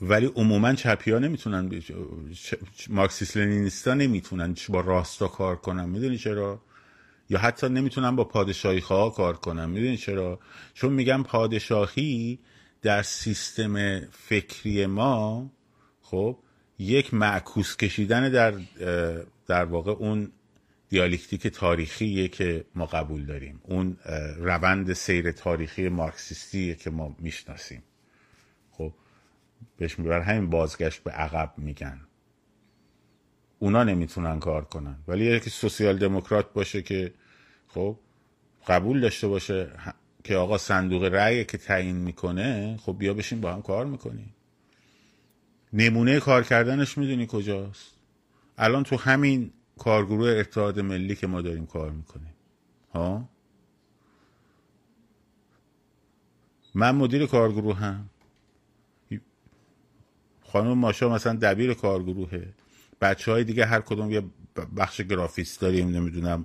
ولی 0.02 0.26
عموما 0.26 0.74
چپی 0.74 1.10
ها 1.10 1.18
نمی‌تونن 1.18 1.82
مارکسیست 2.88 3.36
لنینیستا 3.36 3.94
نمی‌تونن 3.94 4.54
با 4.68 4.80
راستا 4.80 5.28
کار 5.28 5.56
کنن 5.56 5.88
می‌دونی 5.88 6.18
چرا؟ 6.18 6.62
یا 7.30 7.38
حتی 7.38 7.68
نمی‌تونن 7.68 8.16
با 8.16 8.24
پادشاهی 8.24 8.80
خواه 8.80 9.14
کار 9.14 9.36
کنن 9.36 9.70
می‌دونی 9.70 9.96
چرا؟ 9.96 10.40
چون 10.74 10.92
میگم 10.92 11.22
پادشاهی 11.22 12.38
در 12.82 13.02
سیستم 13.02 14.00
فکری 14.00 14.86
ما 14.86 15.50
خب 16.02 16.38
یک 16.78 17.14
معکوس 17.14 17.76
کشیدن 17.76 18.28
در 18.30 18.54
در 19.46 19.64
واقع 19.64 19.92
اون 19.92 20.32
دیالکتیک 20.88 21.46
تاریخیه 21.46 22.28
که 22.28 22.64
ما 22.74 22.86
قبول 22.86 23.26
داریم. 23.26 23.60
اون 23.62 23.96
روند 24.36 24.92
سیر 24.92 25.32
تاریخی 25.32 25.88
مارکسیستیه 25.88 26.74
که 26.74 26.90
ما 26.90 27.16
می‌شناسیم. 27.18 27.82
خب 28.70 28.92
بهش 29.76 29.98
میبر 29.98 30.20
همین 30.20 30.50
بازگشت 30.50 31.02
به 31.02 31.10
عقب 31.10 31.52
میگن. 31.56 32.00
اونا 33.58 33.84
نمی‌تونن 33.84 34.38
کار 34.38 34.64
کنن. 34.64 34.96
ولی 35.08 35.24
یکی 35.24 35.50
سوسیال 35.50 35.98
دموکرات 35.98 36.52
باشه 36.52 36.82
که 36.82 37.14
خب 37.68 37.98
قبول 38.66 39.00
داشته 39.00 39.28
باشه 39.28 39.70
که 40.24 40.36
آقا 40.36 40.58
صندوق 40.58 41.04
رأی 41.04 41.44
که 41.44 41.58
تعیین 41.58 41.96
می‌کنه 41.96 42.76
خب 42.76 42.96
بیا 42.98 43.14
بشین 43.14 43.40
با 43.40 43.52
هم 43.52 43.62
کار 43.62 43.86
می‌کنیم. 43.86 44.34
نمونه 45.72 46.20
کار 46.20 46.42
کردنش 46.42 46.98
می‌دونی 46.98 47.26
کجاست؟ 47.30 47.92
الان 48.58 48.82
تو 48.82 48.96
همین 48.96 49.52
کارگروه 49.78 50.28
اتحاد 50.28 50.80
ملی 50.80 51.16
که 51.16 51.26
ما 51.26 51.40
داریم 51.40 51.66
کار 51.66 51.90
می‌کنیم. 51.90 52.34
ها؟ 52.94 53.28
من 56.74 56.94
مدیر 56.94 57.26
کارگروه 57.26 57.76
هم. 57.76 58.08
خانم 60.42 60.78
ماشا 60.78 61.08
مثلا 61.08 61.38
دبیر 61.42 61.74
کارگروهه. 61.74 62.54
بچه 63.00 63.32
های 63.32 63.44
دیگه 63.44 63.66
هر 63.66 63.80
کدوم 63.80 64.10
یه 64.10 64.22
بخش 64.76 65.00
گرافیست 65.00 65.60
داریم 65.60 65.88
نمی‌دونم 65.88 66.44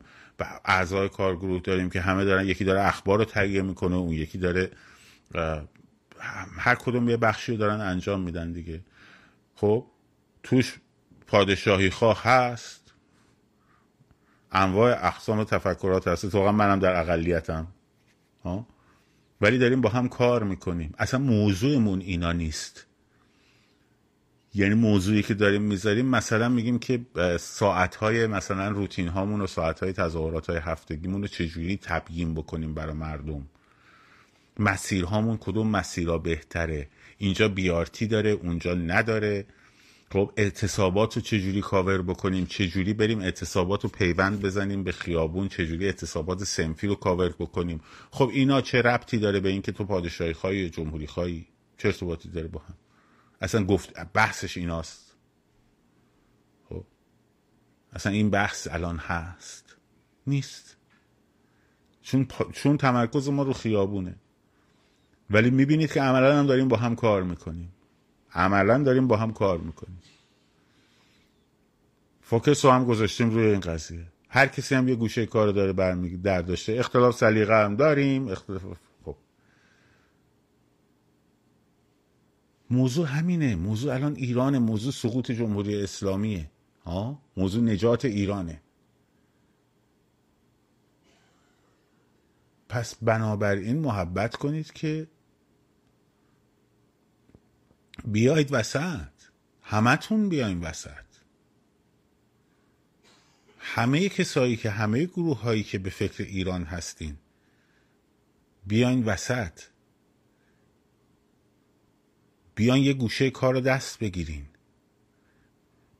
اعضای 0.65 1.09
کارگروه 1.09 1.61
داریم 1.61 1.89
که 1.89 2.01
همه 2.01 2.25
دارن 2.25 2.45
یکی 2.45 2.63
داره 2.63 2.81
اخبار 2.81 3.17
رو 3.17 3.25
تهیه 3.25 3.61
می‌کنه 3.61 3.95
اون 3.95 4.13
یکی 4.13 4.37
داره 4.37 4.71
هر 6.57 6.75
کدوم 6.75 7.09
یه 7.09 7.17
بخشی 7.17 7.51
رو 7.51 7.57
دارن 7.57 7.81
انجام 7.81 8.21
میدن 8.21 8.51
دیگه. 8.51 8.81
خب 9.55 9.85
توش 10.43 10.79
پادشاهی 11.27 11.89
خواه 11.89 12.23
هست. 12.23 12.93
انواع 14.51 15.07
اقسام 15.07 15.43
تفکرات 15.43 16.07
هست 16.07 16.29
تو 16.29 16.51
منم 16.51 16.79
در 16.79 17.01
اقلیتم. 17.01 17.67
ها؟ 18.43 18.67
ولی 19.41 19.57
داریم 19.57 19.81
با 19.81 19.89
هم 19.89 20.09
کار 20.09 20.43
می‌کنیم. 20.43 20.93
اصلا 20.97 21.19
موضوعمون 21.19 22.01
اینا 22.01 22.31
نیست. 22.31 22.86
یعنی 24.55 24.75
موضوعی 24.75 25.23
که 25.23 25.33
داریم 25.33 25.61
می‌ذاریم 25.61 26.05
مثلا 26.05 26.49
میگیم 26.49 26.79
که 26.79 26.99
ساعتهای 27.39 28.27
مثلا 28.27 28.69
روتین 28.69 29.07
هامون 29.07 29.41
و 29.41 29.47
ساعتهای 29.47 29.93
تظاهرات 29.93 30.49
های 30.49 30.57
هفتگیمون 30.57 31.21
رو 31.21 31.27
چجوری 31.27 31.79
تبیین 31.81 32.33
بکنیم 32.33 32.73
برای 32.73 32.93
مردم؟ 32.93 33.47
مسیرهامون 34.59 35.37
کدوم 35.37 35.67
مسیرها 35.67 36.17
بهتره؟ 36.17 36.87
اینجا 37.17 37.47
بیارتی 37.47 38.07
داره 38.07 38.29
اونجا 38.29 38.73
نداره. 38.73 39.45
خب 40.11 40.31
اعتصابات 40.37 41.15
رو 41.15 41.21
چجوری 41.21 41.61
کاور 41.61 42.01
بکنیم؟ 42.01 42.45
چجوری 42.45 42.93
بریم 42.93 43.19
اعتصابات 43.19 43.83
رو 43.83 43.89
پیوند 43.89 44.41
بزنیم 44.41 44.83
به 44.83 44.91
خیابون؟ 44.91 45.47
چجوری 45.47 45.85
اعتصابات 45.85 46.43
سنفی 46.43 46.87
رو 46.87 46.95
کاور 46.95 47.29
بکنیم؟ 47.29 47.81
خب 48.11 48.29
اینا 48.33 48.61
چه 48.61 48.81
ربطی 48.81 49.17
داره 49.17 49.39
به 49.39 49.49
اینکه 49.49 49.71
تو 49.71 49.85
پادشاهی 49.85 50.33
خواهی 50.33 50.57
یا 50.57 50.69
جمهوری 50.69 51.07
خواهی؟ 51.07 51.45
چه 51.77 51.87
ارتباطی 51.87 52.29
داره 52.29 52.47
با 52.47 52.59
هم؟ 52.59 52.75
اصلا 53.41 53.65
گفت 53.65 53.93
بحثش 54.13 54.57
ایناست. 54.57 55.15
خب. 56.69 56.83
اصلا 57.93 58.11
این 58.11 58.29
بحث 58.29 58.67
الان 58.71 58.97
هست. 58.97 59.75
نیست. 60.27 60.77
چون, 62.01 62.27
چون 62.53 62.77
تمرکز 62.77 63.29
ما 63.29 63.43
رو 63.43 63.53
خیابونه. 63.53 64.15
ولی 65.29 65.49
می‌بینید 65.49 65.93
که 65.93 66.01
عملا 66.01 66.39
هم 66.39 66.47
داریم 66.47 66.67
با 66.67 66.77
هم 66.77 66.95
کار 66.95 67.23
می‌کنیم. 67.23 67.73
عملا 68.33 68.83
داریم 68.83 69.07
با 69.07 69.17
هم 69.17 69.33
کار 69.33 69.57
می‌کنیم. 69.57 70.01
فوکس 72.21 72.65
رو 72.65 72.71
هم 72.71 72.85
گذاشتیم 72.85 73.29
روی 73.29 73.45
این 73.45 73.59
قضیه. 73.59 74.07
هر 74.29 74.47
کسی 74.47 74.75
هم 74.75 74.87
یه 74.87 74.95
گوشه 74.95 75.25
کار 75.25 75.51
داره 75.51 75.73
برمی 75.73 76.17
در 76.17 76.41
داشته. 76.41 76.73
اختلاف 76.73 77.17
سلیقه 77.17 77.63
هم 77.63 77.75
داریم. 77.75 78.27
اختلاف 78.27 78.61
خب 79.05 79.15
موضوع 82.69 83.07
همینه. 83.07 83.55
موضوع 83.55 83.93
الان 83.93 84.15
ایران 84.15 84.57
موضوع 84.57 84.91
سقوط 84.91 85.31
جمهوری 85.31 85.83
اسلامیه. 85.83 86.51
ها 86.85 87.21
موضوع 87.37 87.63
نجات 87.63 88.05
ایرانه. 88.05 88.61
پس 92.69 92.95
بنابراین 92.95 93.79
محبت 93.79 94.35
کنید 94.35 94.73
که 94.73 95.07
بیاید 98.05 98.47
وسط. 98.51 99.07
همتون 99.61 100.29
بیاین 100.29 100.61
وسط. 100.61 101.07
همه 103.59 104.09
کسایی 104.09 104.55
که 104.55 104.69
همه 104.69 105.05
گروه 105.05 105.41
هایی 105.41 105.63
که 105.63 105.79
به 105.79 105.89
فکر 105.89 106.23
ایران 106.23 106.63
هستین 106.63 107.17
بیاین 108.65 109.05
وسط. 109.05 109.61
بیاین 112.57 112.83
یه 112.83 112.93
گوشه 112.93 113.29
کار 113.29 113.59
دست 113.59 113.99
بگیرین. 113.99 114.45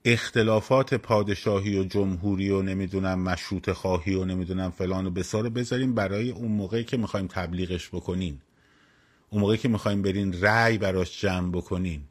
اختلافات 0.05 0.93
پادشاهی 0.93 1.79
و 1.79 1.83
جمهوری 1.83 2.49
و 2.49 2.61
نمی‌دونم 2.61 3.19
مشروط 3.19 3.71
خواهی 3.71 4.15
و 4.15 4.25
نمی‌دونم 4.25 4.71
فلان 4.71 5.05
و 5.05 5.09
بسار 5.09 5.49
بذاریم 5.49 5.93
برای 5.93 6.31
اون 6.31 6.51
موقعی 6.51 6.83
که 6.83 6.97
می‌خوایم 6.97 7.27
تبلیغش 7.27 7.89
بکنین. 7.89 8.41
اون 9.29 9.41
موقعی 9.41 9.57
که 9.57 9.67
می‌خوایم 9.67 10.01
برین 10.01 10.41
رأی 10.41 10.77
براش 10.77 11.21
جمع 11.21 11.51
بکنین. 11.51 12.03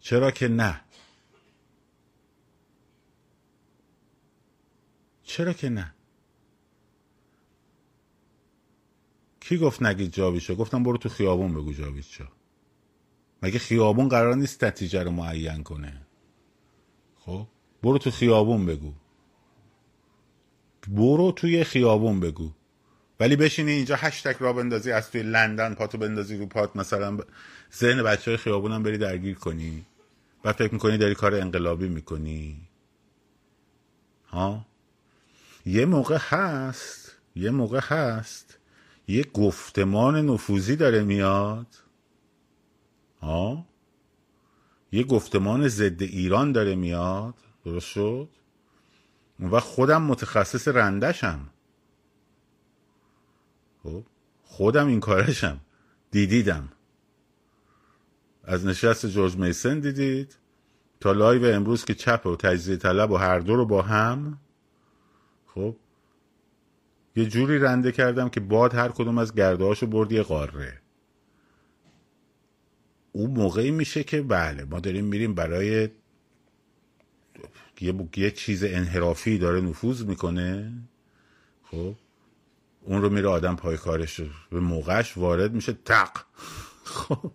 چرا 0.00 0.30
که 0.30 0.48
نه؟ 0.48 0.80
چرا 5.22 5.52
که 5.52 5.68
نه؟ 5.68 5.94
کی 9.40 9.58
گفت 9.58 9.82
نگید 9.82 10.12
جاویشا 10.12 10.54
گفتم 10.54 10.82
برو 10.82 10.96
تو 10.96 11.08
خیابون 11.08 11.54
بگو 11.54 11.72
جاویشا 11.72 12.28
مگه 13.44 13.58
خیابون 13.58 14.08
قرار 14.08 14.34
نیست 14.34 14.64
نتیجه 14.64 15.02
رو 15.02 15.10
معین 15.10 15.62
کنه؟ 15.62 16.06
خب 17.18 17.46
برو 17.82 17.98
تو 17.98 18.10
خیابون 18.10 18.66
بگو. 18.66 18.92
برو 20.88 21.32
توی 21.32 21.64
خیابون 21.64 22.20
بگو. 22.20 22.50
ولی 23.20 23.36
بشینی 23.36 23.72
اینجا 23.72 23.96
هشتک 23.96 24.36
را 24.40 24.52
بندازی 24.52 24.92
از 24.92 25.10
توی 25.10 25.22
لندن 25.22 25.74
پاتو 25.74 25.98
بندازی 25.98 26.36
رو 26.36 26.46
پات 26.46 26.76
مثلا 26.76 27.18
ذهن 27.74 28.02
بچه 28.02 28.30
های 28.30 28.36
خیابونم 28.38 28.82
بری 28.82 28.98
درگیر 28.98 29.34
کنی. 29.34 29.86
و 30.44 30.52
فکر 30.52 30.72
می‌کنی 30.72 30.98
داری 30.98 31.14
کار 31.14 31.34
انقلابی 31.34 31.88
می‌کنی. 31.88 32.56
ها؟ 34.28 34.66
یه 35.66 35.84
موقع 35.84 36.18
هست 36.20 37.16
یه 37.36 37.50
موقع 37.50 37.80
هست. 37.82 38.58
یه 39.08 39.24
گفتمان 39.24 40.30
نفوذی 40.30 40.76
داره 40.76 41.02
میاد. 41.02 41.83
ها؟ 43.24 43.66
یه 44.92 45.04
گفتمان 45.04 45.68
ضد 45.68 46.02
ایران 46.02 46.52
داره 46.52 46.74
میاد. 46.74 47.34
درست 47.64 47.86
شد؟ 47.86 48.28
و 49.40 49.60
خودم 49.60 50.02
متخصص 50.02 50.68
رندشم. 50.68 51.48
خب 53.82 54.02
خودم 54.42 54.86
این 54.86 55.00
کارشم. 55.00 55.60
دیدیدم. 56.10 56.68
از 58.44 58.66
نشست 58.66 59.06
جورج 59.06 59.36
میسن 59.36 59.80
دیدید؟ 59.80 60.36
تا 61.00 61.12
live 61.12 61.54
امروز 61.54 61.84
که 61.84 61.94
چپ 61.94 62.26
و 62.26 62.36
تجزیه 62.36 62.76
طلب 62.76 63.10
و 63.10 63.16
هر 63.16 63.38
دو 63.38 63.56
رو 63.56 63.66
با 63.66 63.82
هم. 63.82 64.38
خب 65.46 65.76
یه 67.16 67.26
جوری 67.26 67.58
رنده 67.58 67.92
کردم 67.92 68.28
که 68.28 68.40
باد 68.40 68.74
هر 68.74 68.88
کدوم 68.88 69.18
از 69.18 69.34
گردهاشو 69.34 69.86
برد 69.86 70.12
یه 70.12 70.22
قاره. 70.22 70.83
اون 73.16 73.30
موقعی 73.30 73.70
میشه 73.70 74.04
که 74.04 74.22
بله 74.22 74.64
ما 74.64 74.80
داریم 74.80 75.04
میریم 75.04 75.34
برای 75.34 75.90
یه, 77.80 77.94
یه 78.16 78.30
چیز 78.30 78.64
انحرافی 78.64 79.38
داره 79.38 79.60
نفوذ 79.60 80.04
می‌کنه. 80.04 80.72
خب؟ 81.70 81.94
اون 82.82 83.02
رو 83.02 83.10
میره 83.10 83.28
آدم 83.28 83.56
پای 83.56 83.76
کارش 83.76 84.20
به 84.50 84.60
موقعش 84.60 85.16
وارد 85.16 85.54
میشه 85.54 85.72
تق. 85.84 86.10
خب؟ 86.84 87.32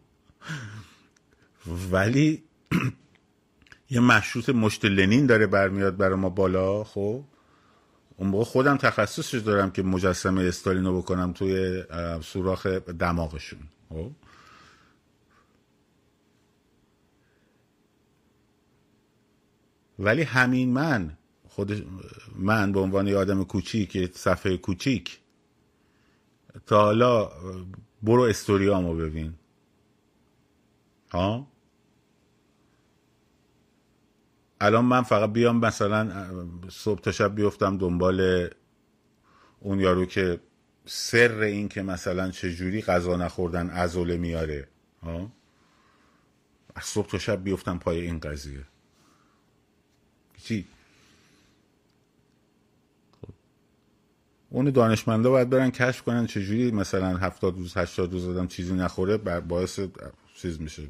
ولی 1.92 2.44
یه 3.90 4.00
مشروط 4.00 4.50
مشت 4.50 4.86
لنین 4.86 5.26
داره 5.26 5.48
برمیاد 5.48 5.98
برای 5.98 6.16
ما 6.16 6.30
بالا. 6.30 6.84
خب؟ 6.84 7.24
اون 8.18 8.30
موقع 8.30 8.44
خودم 8.44 8.78
تخصصش 8.78 9.40
دارم 9.40 9.72
که 9.72 9.84
مجسمه 9.84 10.42
استالینو 10.42 10.98
بکنم 10.98 11.34
توی 11.34 11.84
سوراخ 12.22 12.66
دماغشون. 13.00 13.60
خب؟ 13.90 14.12
ولی 20.00 20.22
همین 20.24 20.74
من 20.74 21.18
خود 21.48 21.88
من 22.36 22.72
به 22.72 22.80
عنوان 22.80 23.08
یه 23.08 23.18
آدم 23.18 23.44
کوچیک 23.44 24.18
صفحه 24.18 24.58
کوچیک. 24.58 25.20
تا 26.66 26.82
حالا 26.82 27.32
برو 28.04 28.22
استوریامو 28.22 28.96
ببین. 28.96 29.34
ها؟ 31.12 31.48
الان 34.62 34.86
من 34.86 35.02
فقط 35.02 35.30
بیام 35.30 35.58
مثلا 35.60 36.28
صبح 36.70 37.02
تا 37.02 37.12
شب 37.12 37.36
بیفتم 37.36 37.78
دنبال 37.78 38.50
اون 39.60 39.80
یارو 39.80 40.06
که 40.06 40.40
سر 40.86 41.40
این 41.40 41.70
که 41.70 41.82
مثلا 41.82 42.32
چجوری 42.32 42.82
غذا 42.82 43.16
نخوردن 43.16 43.70
ازوله 43.70 44.18
میاره. 44.18 44.68
ها؟ 45.04 45.32
از 46.76 46.84
صبح 46.84 47.08
تا 47.08 47.18
شب 47.18 47.44
بیفتم 47.44 47.80
پای 47.80 48.02
این 48.02 48.20
قضیه. 48.20 48.66
چی 50.44 50.66
اون 54.50 54.70
دانشمندا 54.70 55.30
باید 55.30 55.50
برن 55.50 55.72
کشف 55.72 56.02
کنن 56.02 56.26
چجوری 56.26 56.72
مثلا 56.72 57.18
هفتاد 57.18 57.58
روز 57.58 57.78
هشتاد 57.78 58.12
روز 58.14 58.28
آدم 58.28 58.48
چیزی 58.48 58.74
نخوره 58.74 59.18
باعث 59.18 59.80
چیز 60.36 60.62
میشه. 60.62 60.84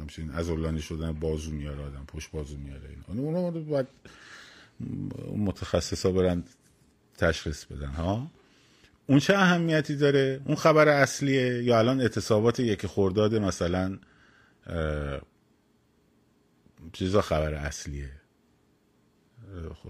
همچین 0.00 0.30
ازولانی 0.30 0.80
شدن 0.80 1.12
بازو 1.12 1.50
میاره 1.50 1.82
آدم 1.82 2.04
پشت 2.08 2.30
بازو 2.30 2.56
میاره 2.56 2.88
این 2.88 3.18
اونو 3.18 3.50
باید 3.50 3.86
متخصصا 5.36 6.12
برن 6.12 6.42
تشخیص 7.18 7.64
بدن 7.64 7.88
ها؟ 7.88 8.30
اون 9.06 9.18
چه 9.18 9.34
اهمیتی 9.34 9.96
داره؟ 9.96 10.40
اون 10.44 10.56
خبر 10.56 10.88
اصلیه 10.88 11.62
یا 11.64 11.78
الان 11.78 12.00
اعتصابات 12.00 12.60
یک 12.60 12.86
خورداد 12.86 13.34
مثلا 13.34 13.98
چیزا 16.92 17.20
خبر 17.20 17.54
اصلیه؟ 17.54 18.10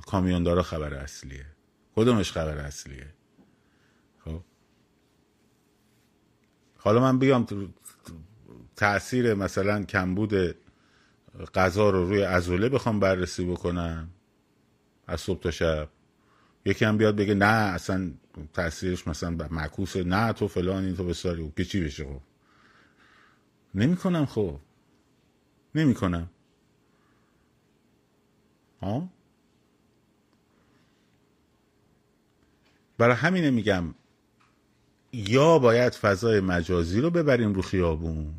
کامیوندارا 0.07 0.63
خبر 0.63 0.95
اصلیه. 0.95 1.47
کدومش 1.97 2.33
خبر 2.33 2.59
اصلیه؟ 2.59 3.15
خب. 4.25 4.41
حالا 6.77 7.01
من 7.01 7.19
بیام 7.19 7.47
تاثیر 8.77 9.35
مثلا 9.35 9.85
کمبود 9.85 10.35
غذا 11.55 11.91
رو 11.91 12.09
روی 12.09 12.23
ازوله 12.23 12.69
بخوام 12.69 13.01
بررسی 13.01 13.45
بکنم 13.45 14.09
از 15.07 15.21
صبح 15.21 15.41
تا 15.41 15.51
شب. 15.51 15.89
یکی 16.65 16.85
هم 16.85 16.97
بیاد 16.97 17.17
بگه 17.17 17.35
نه 17.35 17.47
اصلا 17.47 18.11
تاثیرش 18.53 19.07
مثلا 19.09 19.49
معکوسه 19.51 20.05
نه 20.05 20.33
تو 20.33 20.49
فلان 20.49 20.85
این 20.85 20.97
تو 20.97 21.05
بساری 21.05 21.53
که 21.57 21.65
چی 21.65 21.85
بشه 21.85 22.05
خب. 22.05 22.21
نمی 23.75 23.97
کنم 23.97 24.27
خب. 24.27 24.61
نمی 25.75 25.95
کنم 25.95 26.31
ها 28.83 29.09
برای 32.99 33.17
همینه 33.17 33.51
میگم 33.51 33.95
یا 35.13 35.59
باید 35.59 35.95
فضای 35.95 36.41
مجازی 36.41 37.01
رو 37.01 37.11
ببریم 37.11 37.53
رو 37.53 37.63
خیابون 37.63 38.35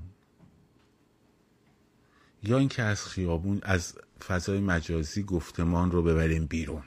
یا 2.43 2.58
اینکه 2.58 2.84
از 2.84 3.06
خیابون 3.06 3.60
از 3.63 3.93
فضای 4.28 4.60
مجازی 4.60 5.24
گفتمان 5.24 5.91
رو 5.91 6.04
ببریم 6.04 6.45
بیرون. 6.45 6.84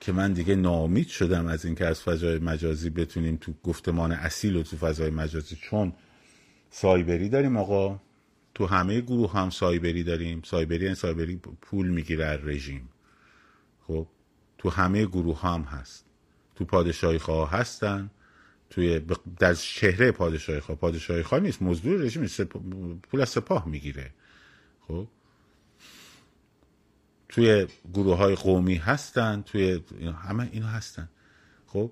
که 0.00 0.12
من 0.12 0.32
دیگه 0.32 0.54
ناامید 0.56 1.08
شدم 1.08 1.46
از 1.46 1.64
اینکه 1.64 1.86
از 1.86 2.02
فضای 2.02 2.38
مجازی 2.38 2.90
بتونیم 2.90 3.36
تو 3.36 3.52
گفتمان 3.64 4.12
اصیل 4.12 4.56
و 4.56 4.62
تو 4.62 4.76
فضای 4.76 5.10
مجازی. 5.10 5.56
چون 5.56 5.92
سایبری 6.70 7.28
داریم 7.28 7.56
آقا. 7.56 8.00
تو 8.54 8.66
همه 8.66 9.00
گروه 9.00 9.32
هم 9.32 9.50
سایبری 9.50 10.04
داریم. 10.04 10.42
سایبری 10.44 10.86
این 10.86 10.94
سایبری 10.94 11.36
پول 11.36 11.88
می‌گیره 11.88 12.40
رژیم. 12.44 12.88
خب 13.86 14.06
تو 14.58 14.70
همه 14.70 15.06
گروه 15.06 15.40
هم 15.40 15.62
هست. 15.62 16.07
تو 16.58 16.64
پادشاهی 16.64 17.18
خواه 17.18 17.50
هستن 17.50 18.10
توی 18.70 19.00
در 19.38 19.54
چهره 19.54 20.12
پادشاهی 20.12 20.60
خواه. 20.60 20.78
پادشاهی 20.78 21.22
خواه 21.22 21.40
نیست 21.40 21.62
مزدور 21.62 22.00
رژیم 22.00 22.26
پول 23.02 23.20
از 23.20 23.28
سپاه 23.28 23.68
می‌گیره. 23.68 24.10
خب؟ 24.88 25.08
توی 27.28 27.66
گروه 27.94 28.16
های 28.16 28.34
قومی 28.34 28.74
هستن 28.74 29.42
توی 29.42 29.80
همه 30.22 30.48
اینا 30.52 30.66
هستن. 30.66 31.08
خب؟ 31.66 31.90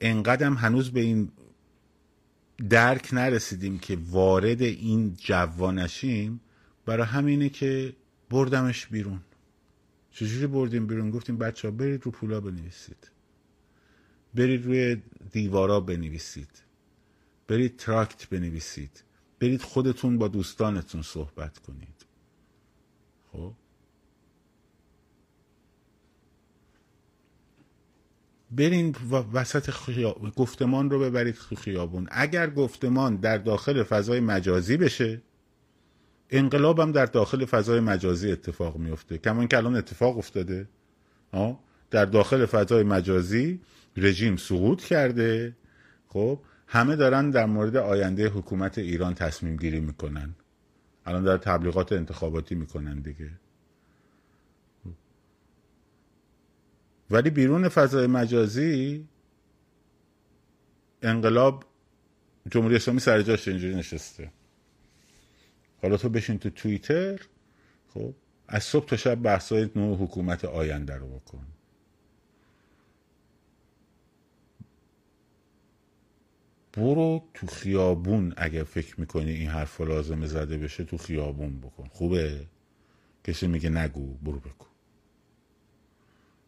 انقدرم 0.00 0.54
هنوز 0.54 0.90
به 0.90 1.00
این 1.00 1.32
درک 2.68 3.08
نرسیدیم 3.12 3.78
که 3.78 3.98
وارد 4.10 4.62
این 4.62 5.14
جوانشیم 5.14 6.40
برای 6.86 7.06
همینه 7.06 7.48
که 7.48 7.92
بردمش 8.30 8.86
بیرون. 8.86 9.20
چجوری 10.10 10.46
بردیم 10.46 10.86
بیرون؟ 10.86 11.10
گفتیم 11.10 11.38
بچه 11.38 11.68
ها 11.68 11.74
برید 11.74 12.04
رو 12.04 12.10
پولا 12.10 12.40
بنویسید. 12.40 13.10
برید 14.34 14.66
روی 14.66 15.02
دیوارا 15.32 15.80
بنویسید. 15.80 16.62
برید 17.48 17.76
تراکت 17.76 18.28
بنویسید. 18.28 19.02
برید 19.40 19.62
خودتون 19.62 20.18
با 20.18 20.28
دوستانتون 20.28 21.02
صحبت 21.02 21.58
کنید. 21.58 22.06
خب؟ 23.32 23.52
برین 28.50 28.96
وسط 29.32 29.70
خیابون 29.70 30.32
گفتمان 30.36 30.90
رو 30.90 31.00
ببرید 31.00 31.34
خیابون. 31.34 32.08
اگر 32.10 32.50
گفتمان 32.50 33.16
در 33.16 33.38
داخل 33.38 33.82
فضای 33.82 34.20
مجازی 34.20 34.76
بشه 34.76 35.22
انقلاب 36.30 36.80
هم 36.80 36.92
در 36.92 37.06
داخل 37.06 37.44
فضای 37.44 37.80
مجازی 37.80 38.32
اتفاق 38.32 38.76
میفته. 38.76 39.18
کمان 39.18 39.48
که 39.48 39.56
الان 39.56 39.76
اتفاق 39.76 40.18
افتاده 40.18 40.68
در 41.90 42.04
داخل 42.04 42.46
فضای 42.46 42.82
مجازی 42.82 43.60
رژیم 43.96 44.36
سقوط 44.36 44.82
کرده. 44.82 45.56
خب 46.08 46.40
همه 46.66 46.96
دارن 46.96 47.30
در 47.30 47.46
مورد 47.46 47.76
آینده 47.76 48.28
حکومت 48.28 48.78
ایران 48.78 49.14
تصمیم 49.14 49.56
گیری 49.56 49.80
می‌کنن. 49.80 50.34
الان 51.06 51.24
در 51.24 51.36
تبلیغات 51.36 51.92
انتخاباتی 51.92 52.54
می‌کنن 52.54 53.00
دیگه. 53.00 53.30
ولی 57.10 57.30
بیرون 57.30 57.68
فضای 57.68 58.06
مجازی 58.06 59.08
انقلاب 61.02 61.64
جمهوری 62.50 62.76
اسلامی 62.76 63.00
سر 63.00 63.22
جاش 63.22 63.48
اینجوری 63.48 63.74
نشسته. 63.74 64.32
حالا 65.82 65.96
تو 65.96 66.08
بشین 66.08 66.38
تو 66.38 66.50
توییتر 66.50 67.20
خب 67.94 68.14
از 68.48 68.64
صبح 68.64 68.86
تا 68.86 68.96
شب 68.96 69.14
بحثای 69.14 69.70
نوع 69.76 69.96
حکومت 69.96 70.44
آینده 70.44 70.94
رو 70.94 71.06
بکن. 71.06 71.46
برو 76.72 77.24
تو 77.34 77.46
خیابون 77.46 78.34
اگر 78.36 78.64
فکر 78.64 79.00
می‌کنی 79.00 79.30
این 79.30 79.48
حرف 79.48 79.80
لازمه 79.80 80.26
زده 80.26 80.58
بشه 80.58 80.84
تو 80.84 80.98
خیابون 80.98 81.60
بکن. 81.60 81.88
خوبه؟ 81.88 82.46
کسی 83.24 83.46
میگه 83.46 83.70
نگو 83.70 84.14
برو 84.14 84.40
بکن. 84.40 84.66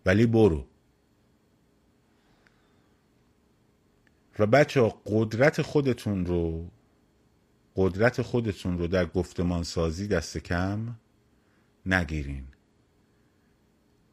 ولی 0.07 0.27
برو. 0.27 0.67
و 4.39 4.47
بچه 4.47 4.95
قدرت 5.07 5.63
خودتون 5.63 6.27
رو 6.27 6.71
قدرت 7.77 8.23
خودتون 8.23 8.79
رو 8.79 8.87
در 8.87 9.07
گفتمان 9.07 9.63
سازی 9.63 10.09
دست 10.09 10.39
کم 10.39 10.97
نگیرین. 11.87 12.45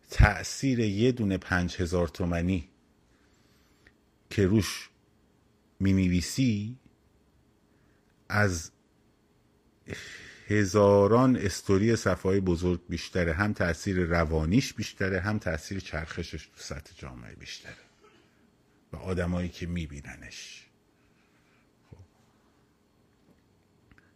تأثیر 0.09 0.79
یه 0.79 1.11
دونه 1.11 1.37
پنج 1.37 1.75
هزار 1.81 2.07
تومنی 2.07 2.69
که 4.29 4.47
روش 4.47 4.89
می 5.79 6.77
از 8.29 8.71
هزاران 10.47 11.35
استوری 11.35 11.95
صفای 11.95 12.39
بزرگ 12.39 12.81
بیشتره. 12.89 13.33
هم 13.33 13.53
تاثیر 13.53 13.99
روانیش 13.99 14.73
بیشتره 14.73 15.19
هم 15.19 15.39
تاثیر 15.39 15.79
چرخشش 15.79 16.45
تو 16.45 16.57
سطح 16.61 16.93
جامعه 16.95 17.35
بیشتره. 17.35 17.73
و 18.93 18.95
آدمایی 18.95 19.49
که 19.49 19.65
میبیننش. 19.65 20.65
خب. 21.91 21.97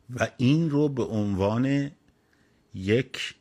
و 0.10 0.28
این 0.38 0.69
رو 0.69 0.89
به 0.89 1.04
عنوان 1.04 1.91
یک 2.73 3.36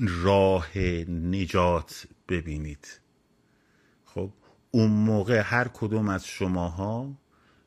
راه 0.00 0.78
نجات 1.08 2.06
ببینید. 2.28 3.01
اون 4.74 4.90
موقع 4.90 5.40
هر 5.40 5.68
کدوم 5.68 6.08
از 6.08 6.26
شماها 6.26 7.12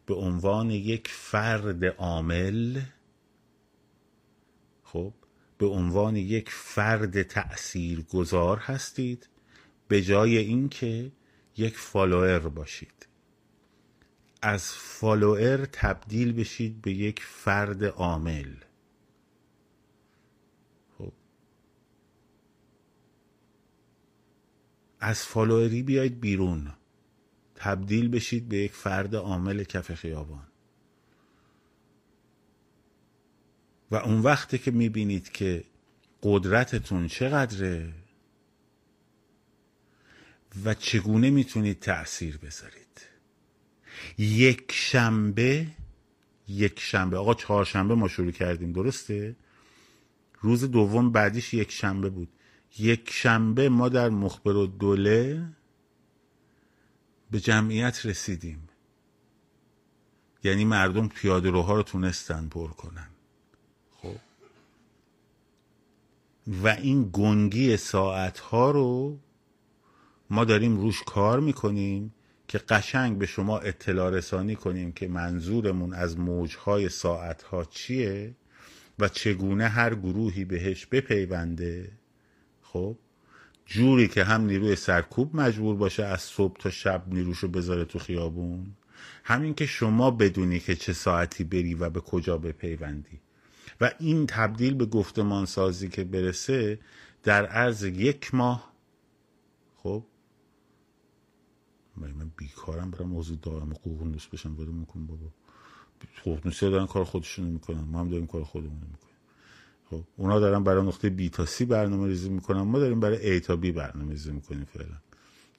به 0.06 0.14
عنوان 0.14 0.72
یک 0.72 1.08
فرد 1.08 1.86
عامل 1.86 2.82
خب 4.84 5.14
به 5.58 5.66
عنوان 5.66 6.16
یک 6.16 6.50
فرد 6.50 7.24
تأثیر 7.24 8.02
گذار 8.02 8.58
هستید 8.58 9.30
به 9.88 10.02
جای 10.02 10.38
اینکه 10.38 11.12
یک 11.58 11.78
follower 11.78 12.40
باشید. 12.40 13.08
از 14.42 14.74
follower 14.74 15.66
تبدیل 15.66 16.34
بشید 16.34 16.82
به 16.82 16.92
یک 16.92 17.20
فرد 17.24 17.84
عامل. 17.84 18.54
خب. 20.98 21.14
از 25.00 25.26
follower 25.26 25.77
ی 25.77 25.84
بیاید 25.84 26.20
بیرون. 26.20 26.74
تبدیل 27.56 28.08
بشید 28.08 28.50
به 28.50 28.58
یک 28.58 28.72
فرد 28.72 29.16
عامل 29.16 29.64
کف 29.64 29.94
خیابان. 29.94 30.48
و 33.92 33.96
اون 33.96 34.20
وقتی 34.20 34.58
که 34.58 34.72
می‌بینید 34.72 35.32
که 35.32 35.64
قدرتتون 36.24 37.08
چقدره 37.08 37.94
و 40.66 40.74
چگونه 40.74 41.30
می‌تونید 41.30 41.80
تأثیر 41.80 42.38
بذارید. 42.38 43.02
یک 44.18 44.72
شنبه 44.72 45.68
یک 46.48 46.80
شنبه. 46.80 47.18
آقا 47.18 47.34
چهارشنبه 47.34 47.96
ما 47.96 48.08
شروع 48.08 48.32
کردیم 48.32 48.72
درسته؟ 48.72 49.36
روز 50.42 50.64
دوم 50.64 51.12
بعدیش 51.12 51.54
یک 51.54 51.72
شنبه 51.72 52.10
بود. 52.10 52.30
یک 52.80 53.10
شنبه 53.12 53.70
ما 53.70 53.90
در 53.90 54.10
مخبر 54.10 54.56
و 54.56 54.68
دوله 54.68 55.48
به 57.32 57.40
جمعیت 57.40 58.06
رسیدیم. 58.06 58.70
یعنی 60.44 60.66
مردم 60.66 61.08
پیاده 61.08 61.50
روها 61.50 61.76
رو 61.76 61.84
تونستن 61.84 62.48
پر 62.48 62.68
کنن. 62.68 63.08
خب. 63.92 64.16
و 66.48 66.68
این 66.68 67.10
گنگی 67.14 67.78
ساعت 67.78 68.40
ها 68.40 68.72
رو 68.72 69.20
ما 70.30 70.46
داریم 70.46 70.78
روش 70.78 71.04
کار 71.04 71.40
می‌کنیم 71.40 72.14
که 72.48 72.58
قشنگ 72.58 73.18
به 73.18 73.26
شما 73.26 73.60
اطلاع 73.60 74.10
رسانی 74.10 74.56
کنیم 74.56 74.92
که 74.92 75.08
منظورمون 75.08 75.94
از 75.94 76.20
موجهای 76.20 76.90
ساعت 76.90 77.44
ها 77.44 77.66
چیه 77.66 78.36
و 79.00 79.10
چگونه 79.10 79.68
هر 79.68 79.96
گروهی 79.96 80.46
بهش 80.46 80.86
بپیونده. 80.86 81.92
خب. 82.62 82.98
جوری 83.66 84.08
که 84.08 84.24
هم 84.24 84.42
نیروی 84.42 84.76
سرکوب 84.76 85.36
مجبور 85.36 85.76
باشه 85.76 86.04
از 86.04 86.22
صبح 86.22 86.58
تا 86.58 86.70
شب 86.70 87.04
نیروشو 87.08 87.48
بذاره 87.48 87.86
تو 87.86 88.00
خیابون. 88.00 88.76
همین 89.24 89.54
که 89.54 89.66
شما 89.66 90.12
بدونی 90.12 90.60
که 90.60 90.76
چه 90.76 90.94
ساعتی 90.94 91.44
بری 91.44 91.74
و 91.74 91.90
به 91.90 92.00
کجا 92.00 92.38
بپیوندی. 92.38 93.22
و 93.82 93.92
این 94.00 94.28
تبدیل 94.28 94.74
به 94.74 94.86
گفتمان 94.86 95.46
سازی 95.46 95.90
که 95.90 96.04
برسه 96.04 96.80
در 97.24 97.46
عرض 97.46 97.84
یک 97.84 98.36
ماه. 98.36 98.74
خب؟ 99.78 100.04
من 101.98 102.32
بیکارم 102.38 102.92
برم 102.92 103.08
موضوع 103.08 103.38
دارم 103.42 103.74
قوقنوس 103.74 104.28
بشم. 104.28 104.56
بده 104.56 104.72
میکن 104.72 105.06
بابا. 105.06 105.28
قوقنوسی 106.24 106.70
دارن 106.70 106.86
کار 106.86 107.04
خودشونو 107.04 107.50
می‌کنن. 107.50 107.82
ما 107.82 108.00
هم 108.00 108.10
داریم 108.10 108.28
کار 108.28 108.44
خودمون 108.44 108.82
می‌کنیم. 108.92 109.05
خب. 109.96 110.04
اونا 110.18 110.40
دارن 110.40 110.64
برای 110.64 110.88
نقطه 110.88 111.10
بی 111.10 111.30
تا 111.30 111.46
سی 111.46 111.66
برنامه 111.66 112.08
ریزی 112.08 112.30
می‌کنن. 112.30 112.62
ما 112.62 112.80
داریم 112.80 113.00
برای 113.00 113.32
ای 113.32 113.40
تا 113.40 113.56
بی 113.56 113.72
برنامه 113.72 114.12
ریزی 114.12 114.32
می‌کنیم 114.32 114.66
فعلا. 114.66 114.98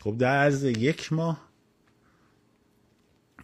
خب 0.01 0.19
در 0.19 0.37
عرض 0.37 0.65
یک 0.65 1.13
ماه 1.13 1.49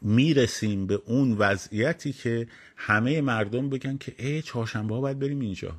می‌رسیم 0.02 0.86
به 0.86 1.02
اون 1.06 1.32
وضعیتی 1.32 2.12
که 2.12 2.48
همه 2.76 3.20
مردم 3.20 3.68
بگن 3.68 3.96
که 3.96 4.14
ای 4.18 4.42
چهارشنبه 4.42 4.94
ها 4.94 5.00
باید 5.00 5.18
بریم 5.18 5.40
اینجا. 5.40 5.76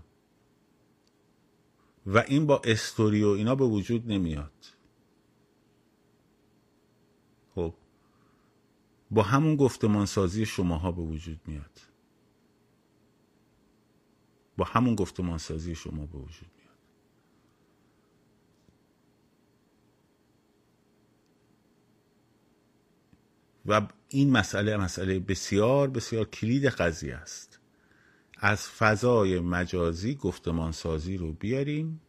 و 2.06 2.18
این 2.18 2.46
با 2.46 2.62
استوری 2.64 3.24
و 3.24 3.28
اینا 3.28 3.56
به 3.56 3.66
وجود 3.66 4.12
نمیاد. 4.12 4.52
خب. 7.56 7.74
با 9.12 9.24
همون 9.24 9.56
گفتمان 9.56 10.06
سازی 10.06 10.46
شماها 10.46 10.92
به 10.92 11.02
وجود 11.02 11.40
میاد. 11.46 11.93
با 14.58 14.66
همون 14.66 14.96
گفتمان 14.96 15.38
سازی 15.38 15.76
شما 15.76 16.06
به 16.06 16.18
وجود 16.18 16.50
میاد. 16.58 16.78
و 23.66 23.88
این 24.10 24.32
مسئله 24.32 24.78
مسئله 24.78 25.20
بسیار 25.20 25.90
بسیار 25.90 26.26
کلید 26.26 26.66
قضیه 26.66 27.16
است. 27.16 27.60
از 28.38 28.68
فضای 28.68 29.40
مجازی 29.40 30.16
گفتمان 30.16 30.72
سازی 30.72 31.18
رو 31.18 31.34
بیاریم 31.34 32.02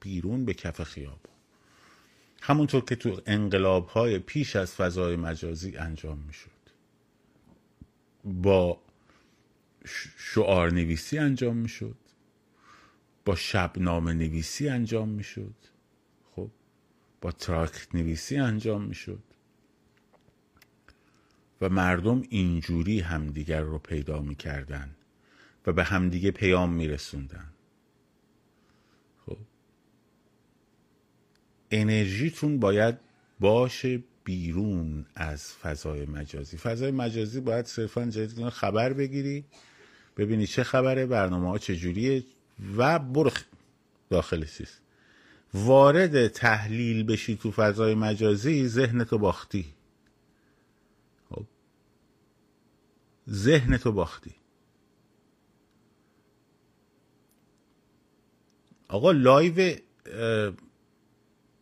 بیرون 0.00 0.44
به 0.44 0.54
کف 0.54 0.82
خیابان 0.82 1.36
همونطور 2.42 2.84
که 2.84 2.96
تو 2.96 3.20
انقلاب 3.26 3.86
های 3.86 4.18
پیش 4.18 4.56
از 4.56 4.74
فضای 4.74 5.16
مجازی 5.16 5.76
انجام 5.76 6.18
می‌شد. 6.18 6.50
با 8.24 8.80
شعار 10.16 10.72
نویسی 10.72 11.18
انجام 11.18 11.56
می‌شد. 11.56 11.96
با 13.24 13.34
شبنامه 13.34 14.12
نویسی 14.12 14.68
انجام 14.68 15.08
می‌شد. 15.08 15.54
خب 16.36 16.50
با 17.20 17.32
تراکت 17.32 17.94
نویسی 17.94 18.36
انجام 18.36 18.82
می‌شد. 18.82 19.22
و 21.60 21.68
مردم 21.68 22.22
اینجوری 22.28 23.00
همدیگر 23.00 23.60
رو 23.60 23.78
پیدا 23.78 24.20
می‌کردن 24.20 24.96
و 25.66 25.72
به 25.72 25.84
همدیگه 25.84 26.30
پیام 26.30 26.72
میرسوندن. 26.72 27.52
خب 29.26 29.38
انرژیتون 31.70 32.60
باید 32.60 32.98
باشه 33.40 34.02
بیرون 34.24 35.06
از 35.14 35.54
فضای 35.54 36.06
مجازی. 36.06 36.56
فضای 36.56 36.90
مجازی 36.90 37.40
باید 37.40 37.66
صرفا 37.66 38.04
جدید 38.04 38.48
خبر 38.48 38.92
بگیری 38.92 39.44
ببینی 40.16 40.46
چه 40.46 40.64
خبره 40.64 41.06
برنامه 41.06 41.48
ها 41.48 41.58
چجوریه 41.58 42.24
و 42.76 42.98
برو 42.98 43.30
داخل 44.10 44.44
چیز 44.44 44.78
وارد 45.54 46.28
تحلیل 46.28 47.02
بشی 47.02 47.36
تو 47.36 47.50
فضای 47.50 47.94
مجازی 47.94 48.68
ذهنتو 48.68 49.18
باختی. 49.18 49.74
خب. 51.30 51.44
ذهنتو 53.30 53.92
باختی. 53.92 54.34
آقا 58.88 59.12
لایو 59.12 59.76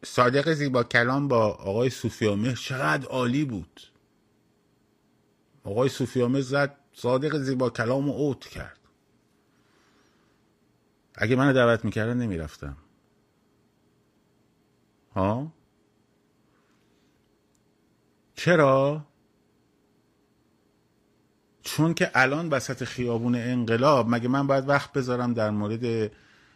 صادق 0.05 0.53
زیبا 0.53 0.83
کلام 0.83 1.29
با 1.29 1.47
آقای 1.47 1.91
صوفیامه 1.91 2.55
چقدر 2.55 3.09
عالی 3.09 3.45
بود. 3.45 3.81
آقای 5.65 5.89
صوفیامه 5.89 6.41
زد 6.41 6.84
صادق 6.95 7.37
زیبا 7.37 7.71
کلام 7.71 8.09
اوت 8.09 8.47
کرد. 8.47 8.79
اگه 11.15 11.37
منو 11.37 11.53
دعوت 11.53 11.85
می‌کردن 11.85 12.17
نمی‌رفتم. 12.17 12.77
ها؟ 15.15 15.53
چرا؟ 18.35 19.07
چون 21.63 21.95
که 21.95 22.11
الان 22.15 22.49
وسط 22.49 22.85
خیابون 22.85 23.35
انقلاب 23.35 24.09
مگه 24.09 24.29
من 24.29 24.47
باید 24.47 24.69
وقت 24.69 24.93
بذارم 24.93 25.35
در 25.35 25.51
مورد 25.51 26.13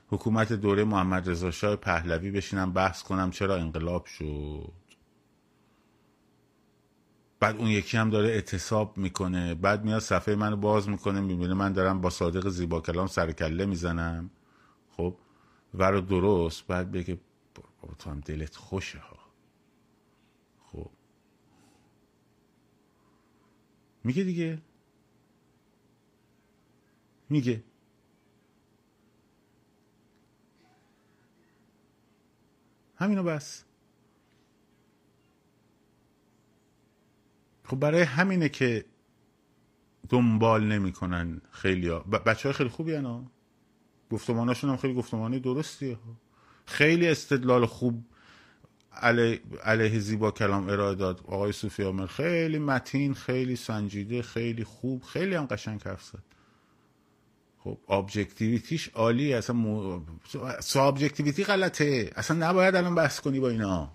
حکومت 0.08 0.52
دوره 0.52 0.84
محمد 0.84 1.30
رضا 1.30 1.50
شاه 1.50 1.76
پهلوی 1.76 2.30
بشینم 2.30 2.72
بحث 2.72 3.02
کنم 3.02 3.30
چرا 3.30 3.56
انقلاب 3.56 4.06
شد؟ 4.06 4.87
بعد 7.40 7.56
اون 7.56 7.68
یکی 7.68 7.96
هم 7.96 8.10
داره 8.10 8.28
اعتصاب 8.28 8.98
می‌کنه. 8.98 9.54
بعد 9.54 9.84
میاد 9.84 10.00
صفحه 10.00 10.34
منو 10.34 10.56
باز 10.56 10.88
می‌کنه 10.88 11.20
می‌بینه 11.20 11.54
من 11.54 11.72
دارم 11.72 12.00
با 12.00 12.10
صادق 12.10 12.48
زیبا 12.48 12.80
کلام 12.80 13.06
سر 13.06 13.32
کله 13.32 13.66
می‌زنم. 13.66 14.30
خب 14.96 15.16
و 15.74 16.00
درست. 16.00 16.66
بعد 16.66 16.92
بگه 16.92 17.18
بابا 17.54 17.94
تو 17.98 18.10
هم 18.10 18.20
دلت 18.20 18.56
خوشه 18.56 18.98
ها. 18.98 19.18
خب. 20.72 20.90
میگه 24.04 24.24
دیگه. 24.24 24.58
میگه. 27.30 27.64
همینو 32.96 33.22
بس. 33.22 33.64
خب 37.68 37.80
برای 37.80 38.02
همینه 38.02 38.48
که 38.48 38.84
دنبال 40.08 40.64
نمی‌کنن 40.64 41.40
خیلی 41.50 41.88
ها 41.88 42.00
بچه 42.00 42.48
های 42.48 42.52
خیلی 42.52 42.70
خوبی 42.70 42.94
هن 42.94 43.26
گفتماناشون 44.10 44.70
هم 44.70 44.76
خیلی 44.76 44.94
گفتمانی 44.94 45.40
درستیه. 45.40 45.98
خیلی 46.66 47.08
استدلال 47.08 47.66
خوب 47.66 48.04
علیه, 48.92 49.40
علیه 49.64 49.98
زیبا 49.98 50.30
کلام 50.30 50.68
ارائه 50.68 50.94
داد. 50.94 51.20
آقای 51.26 51.52
صوفی 51.52 51.82
آمر 51.82 52.06
خیلی 52.06 52.58
متین 52.58 53.14
خیلی 53.14 53.56
سنجیده 53.56 54.22
خیلی 54.22 54.64
خوب 54.64 55.02
خیلی 55.02 55.34
هم 55.34 55.46
قشنگ 55.46 55.82
حرف 55.82 56.04
زد. 56.04 56.22
خب 57.58 57.78
objectivity 57.88 58.73
ش 58.73 58.88
عالی 58.88 59.34
اصلا 59.34 59.56
مو... 59.56 60.00
subjectivity 60.60 61.44
غلطه. 61.44 62.10
اصلا 62.16 62.48
نباید 62.48 62.76
الان 62.76 62.94
بحث 62.94 63.20
کنی 63.20 63.40
با 63.40 63.48
اینا. 63.48 63.92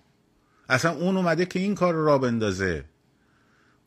اصلا 0.68 0.92
اون 0.92 1.16
اومده 1.16 1.46
که 1.46 1.58
این 1.58 1.74
کار 1.74 1.94
را 1.94 2.18
بندازه. 2.18 2.84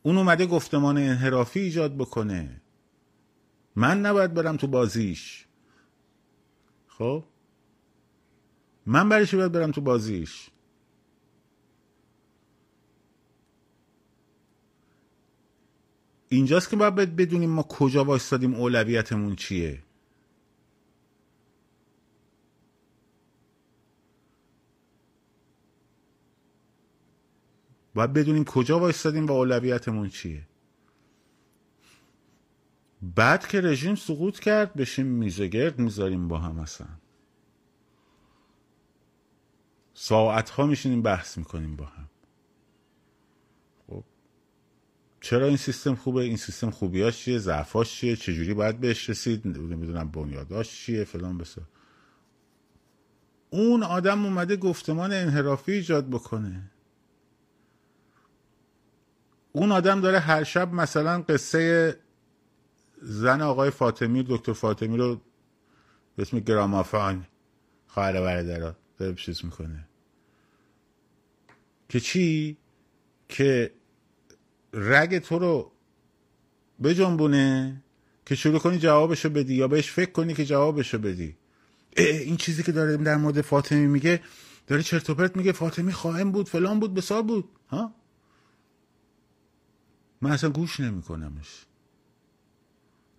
اون 0.02 0.16
اومده 0.18 0.46
گفتمان 0.46 0.98
انحرافی 0.98 1.60
ایجاد 1.60 1.96
بکنه. 1.96 2.60
من 3.76 4.00
نباید 4.00 4.34
برم 4.34 4.56
تو 4.56 4.66
بازیش. 4.66 5.46
خب؟ 6.86 7.24
من 8.86 9.08
برای 9.08 9.26
باید 9.32 9.52
برم 9.52 9.70
تو 9.70 9.80
بازیش؟ 9.80 10.50
اینجاست 16.28 16.70
که 16.70 16.76
باید 16.76 17.16
بدونیم 17.16 17.50
ما 17.50 17.62
کجا 17.62 18.04
وایستادیم 18.04 18.54
اولویتمون 18.54 19.36
چیه. 19.36 19.82
باید 27.98 28.12
بدونیم 28.12 28.44
کجا 28.44 28.78
وایستادیم 28.78 29.26
و 29.26 29.32
اولویتمون 29.32 30.08
چیه. 30.08 30.46
بعد 33.02 33.46
که 33.46 33.60
رژیم 33.60 33.94
سقوط 33.94 34.38
کرد 34.38 34.74
بشیم 34.74 35.06
میزگرد 35.06 35.78
می‌ذاریم 35.78 36.28
با 36.28 36.38
هم 36.38 36.58
اصلا. 36.58 36.86
ساعت 39.94 40.50
ها 40.50 40.66
میشینیم 40.66 41.02
بحث 41.02 41.38
می‌کنیم 41.38 41.76
با 41.76 41.84
هم. 41.84 42.08
خب 43.86 44.04
چرا 45.20 45.46
این 45.46 45.56
سیستم 45.56 45.94
خوبه؟ 45.94 46.20
این 46.20 46.36
سیستم 46.36 46.70
خوبیاش 46.70 47.18
چیه؟ 47.18 47.38
ضعفاش 47.38 47.94
چیه؟ 47.94 48.16
چجوری 48.16 48.54
باید 48.54 48.80
بهش 48.80 49.10
رسید؟ 49.10 49.46
نمی‌دونم 49.46 50.10
بنیاداش 50.10 50.70
چیه؟ 50.70 51.04
فلان 51.04 51.38
بسا. 51.38 51.62
اون 53.50 53.82
آدم 53.82 54.24
اومده 54.24 54.56
گفتمان 54.56 55.12
انحرافی 55.12 55.72
ایجاد 55.72 56.10
بکنه. 56.10 56.70
اون 59.58 59.72
آدم 59.72 60.00
داره 60.00 60.18
هر 60.18 60.44
شب 60.44 60.72
مثلا 60.72 61.22
قصه 61.22 61.96
زن 63.02 63.42
آقای 63.42 63.70
فاطمی 63.70 64.24
دکتر 64.28 64.52
فاطمی 64.52 64.96
رو 64.96 65.20
به 66.16 66.22
اسم 66.22 66.38
گرامافان 66.38 67.26
خواهر 67.86 68.12
برادر 68.12 68.74
داره 68.98 69.14
چیز 69.14 69.44
می‌کنه. 69.44 69.88
که 71.88 72.00
چی؟ 72.00 72.56
که 73.28 73.72
رگ 74.72 75.18
تو 75.18 75.38
رو 75.38 75.72
بجنبونه 76.82 77.82
که 78.26 78.34
شروع 78.34 78.58
کنی 78.58 78.78
جوابشو 78.78 79.28
بدی 79.28 79.54
یا 79.54 79.68
بهش 79.68 79.90
فکر 79.90 80.10
کنی 80.10 80.34
که 80.34 80.44
جوابشو 80.44 80.98
بدی. 80.98 81.36
این 81.96 82.36
چیزی 82.36 82.62
که 82.62 82.72
داره 82.72 82.96
در 82.96 83.16
مورد 83.16 83.40
فاطمی 83.40 83.86
میگه 83.86 84.20
داره 84.66 84.82
چرت 84.82 85.10
و 85.10 85.14
پرت 85.14 85.36
میگه 85.36 85.52
فاطمی 85.52 85.92
خواهم 85.92 86.32
بود 86.32 86.48
فلان 86.48 86.80
بود 86.80 86.94
بسار 86.94 87.22
بود. 87.22 87.48
ها؟ 87.68 87.97
من 90.20 90.30
اصلا 90.30 90.50
گوش 90.50 90.80
نمیکنمش. 90.80 91.66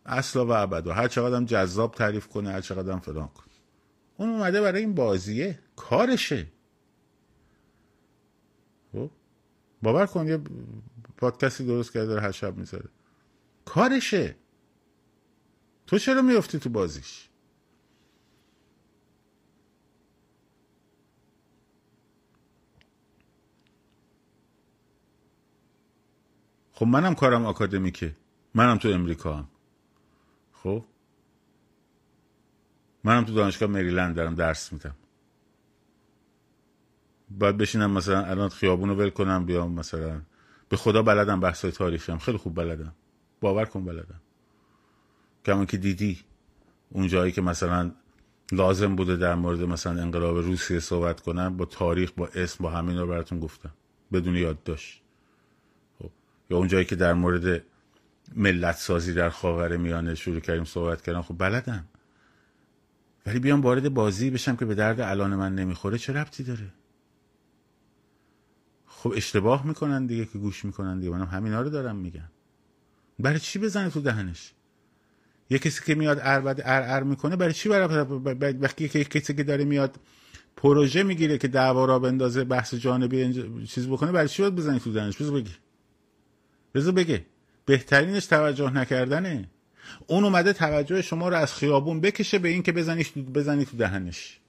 اصلا 0.06 0.46
و 0.46 0.52
ابدا. 0.52 0.94
هر 0.94 1.08
چقدر 1.08 1.44
جذاب 1.46 1.96
تعریف 1.96 2.28
کنه 2.28 2.52
هر 2.52 2.62
چقدر 2.62 3.00
فلان 3.00 3.28
کنه. 3.28 3.46
اون 4.18 4.30
اومده 4.30 4.62
برای 4.62 4.82
این 4.82 4.96
بازیه. 4.96 5.60
کارشه. 5.76 6.48
خب؟ 8.92 9.12
باور 9.82 10.06
کن 10.06 10.28
یه 10.28 10.42
پادکستی 11.18 11.66
درست 11.66 11.94
کرده 11.94 12.06
داره 12.06 12.22
هر 12.22 12.32
شب 12.32 12.58
می‌ذاره. 12.58 12.90
کارشه. 13.66 14.36
تو 15.88 15.98
چرا 15.98 16.22
میفتی 16.22 16.60
تو 16.60 16.70
بازیش؟ 16.70 17.29
خب 26.80 26.88
منم 26.88 27.16
کارم 27.16 27.46
آکادمیکه. 27.46 28.16
منم 28.54 28.78
تو 28.78 28.90
امریکا 28.90 29.34
هم. 29.34 29.48
خب؟ 30.54 30.86
منم 33.04 33.26
تو 33.26 33.34
دانشگاه 33.34 33.70
مریلند 33.70 34.16
دارم 34.16 34.36
درس 34.36 34.74
میدم. 34.74 34.96
باید 37.30 37.58
بشینم 37.58 37.92
مثلا 37.92 38.26
الان 38.26 38.50
خیابون 38.50 38.90
رو 38.90 38.96
ول 38.96 39.10
کنم 39.10 39.46
بیام 39.46 39.72
مثلا. 39.72 40.22
به 40.70 40.78
خدا 40.78 41.02
بلدم 41.02 41.40
بحث 41.40 41.66
تاریخی 41.66 42.12
هم 42.12 42.18
خیلی 42.18 42.38
خوب 42.38 42.56
بلدم. 42.56 42.94
باور 43.42 43.66
کن 43.66 43.86
بلدم. 43.86 44.22
کمان 45.46 45.66
که 45.66 45.78
دیدی 45.78 46.20
اون 46.90 47.08
جایی 47.08 47.32
که 47.32 47.42
مثلا 47.42 47.92
لازم 48.52 48.96
بوده 48.96 49.16
در 49.16 49.36
مورد 49.36 49.62
مثلا 49.62 50.02
انقلاب 50.02 50.38
روسیه 50.38 50.80
صحبت 50.80 51.22
کنم 51.22 51.58
با 51.58 51.66
تاریخ 51.66 52.12
با 52.12 52.28
اسم 52.28 52.64
با 52.64 52.70
همین 52.70 52.98
رو 52.98 53.08
براتون 53.08 53.40
گفتم. 53.40 53.74
بدون 54.12 54.36
یادداشت. 54.36 55.09
یا 56.50 56.58
اون 56.58 56.84
که 56.84 56.96
در 56.96 57.14
مورد 57.14 57.64
ملت 58.36 58.76
سازی 58.76 59.14
در 59.14 59.30
خاور 59.30 59.78
میانه 59.78 60.16
شروع 60.16 60.40
کردیم 60.40 60.64
صحبت 60.66 61.02
کردم 61.02 61.22
خب 61.22 61.36
بلدم. 61.38 61.86
ولی 63.26 63.40
بیام 63.40 63.62
وارد 63.62 63.94
بازی 63.94 64.30
بشم 64.30 64.56
که 64.56 64.66
به 64.66 64.76
درد 64.76 65.02
الان 65.02 65.36
من 65.36 65.56
نمی‌خوره 65.56 65.98
چه 65.98 66.14
ربطی 66.14 66.44
داره؟ 66.44 66.74
خب 68.86 69.14
اشتباه 69.16 69.68
می‌کنن 69.68 70.06
دیگه 70.06 70.26
که 70.26 70.40
گوش 70.40 70.66
می‌کنن 70.66 71.00
دیگه. 71.00 71.12
منم 71.12 71.26
همینا 71.26 71.62
رو 71.62 71.70
دارم 71.70 71.96
میگم. 71.96 72.30
برای 73.20 73.40
چی 73.40 73.60
بزنه 73.60 73.90
تو 73.90 74.02
دهنش؟ 74.02 74.54
یه 75.50 75.60
کسی 75.60 75.86
که 75.86 75.96
میاد 75.96 76.20
ار 76.22 76.48
ار 76.48 76.62
ار 76.66 77.04
می‌کنه 77.04 77.36
برای 77.36 77.54
چی 77.54 77.70
برای 77.70 78.54
وقتی 78.54 78.90
که 78.90 79.04
کسی 79.04 79.34
که 79.34 79.44
داره 79.44 79.66
میاد 79.66 80.00
پروژه 80.56 81.04
می‌گیره 81.04 81.38
که 81.38 81.48
دعوا 81.48 81.86
را 81.86 82.00
بندازه 82.00 82.44
بحث 82.44 82.74
جانبی 82.74 83.66
چیز 83.68 83.88
بکنه 83.88 84.12
برای 84.12 84.28
چی 84.28 84.42
باید 84.42 84.56
بزنی 84.56 84.80
تو 84.80 84.92
دهنش؟ 84.92 85.18
بذار 85.18 85.34
بگی. 85.34 85.52
بذار 86.74 86.94
بگه. 86.94 87.26
بهترینش 87.66 88.26
توجه 88.26 88.70
نکردنه. 88.70 89.50
اون 90.08 90.24
اومده 90.24 90.54
توجه 90.54 91.02
شما 91.02 91.30
رو 91.30 91.36
از 91.36 91.54
خیابون 91.54 92.02
بکشه 92.02 92.40
به 92.40 92.50
این 92.50 92.64
که 92.64 92.72
بزنی 92.72 93.04
بزنی 93.36 93.66
تو 93.66 93.78
دهنش. 93.78 94.40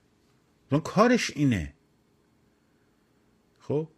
اون 0.73 0.81
کارش 0.81 1.31
اینه. 1.31 1.75
خب؟ 3.59 3.89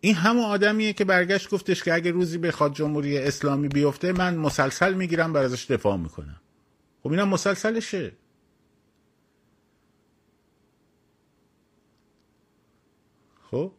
این 0.00 0.14
همون 0.14 0.44
آدمیه 0.44 0.92
که 0.92 1.04
برگشت 1.04 1.50
گفتش 1.50 1.82
که 1.82 1.94
اگه 1.94 2.10
روزی 2.10 2.38
بخواد 2.38 2.74
جمهوری 2.74 3.18
اسلامی 3.18 3.68
بیفته 3.68 4.12
من 4.12 4.36
مسلسل 4.36 4.94
می‌گیرم 4.94 5.32
بر 5.32 5.42
ازش 5.42 5.70
دفاع 5.70 5.96
می‌کنم. 5.96 6.40
خب 7.02 7.10
اینم 7.10 7.28
مسلسلشه. 7.28 8.12
خب؟ 13.50 13.72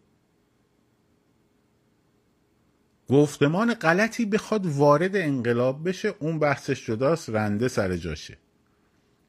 گفتمان 3.10 3.74
غلطی 3.74 4.26
بخواد 4.26 4.65
وارد 4.65 5.15
انقلاب 5.15 5.89
بشه 5.89 6.13
اون 6.19 6.39
بحثش 6.39 6.86
جداست 6.86 7.30
رنده 7.30 7.67
سر 7.67 7.98
جاشه. 7.98 8.38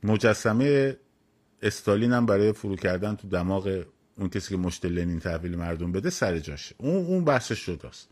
مجسمه 0.02 0.96
استالین 1.62 2.12
هم 2.12 2.26
برای 2.26 2.52
فرو 2.52 2.76
کردن 2.76 3.16
تو 3.16 3.28
دماغ 3.28 3.84
اون 4.18 4.28
کسی 4.28 4.48
که 4.48 4.56
مشت 4.56 4.84
لنین 4.84 5.20
تحویل 5.20 5.56
مردم 5.56 5.92
بده 5.92 6.10
سر 6.10 6.38
جاشه. 6.38 6.74
اون 6.78 7.06
اون 7.06 7.24
بحثش 7.24 7.66
جداست. 7.68 8.08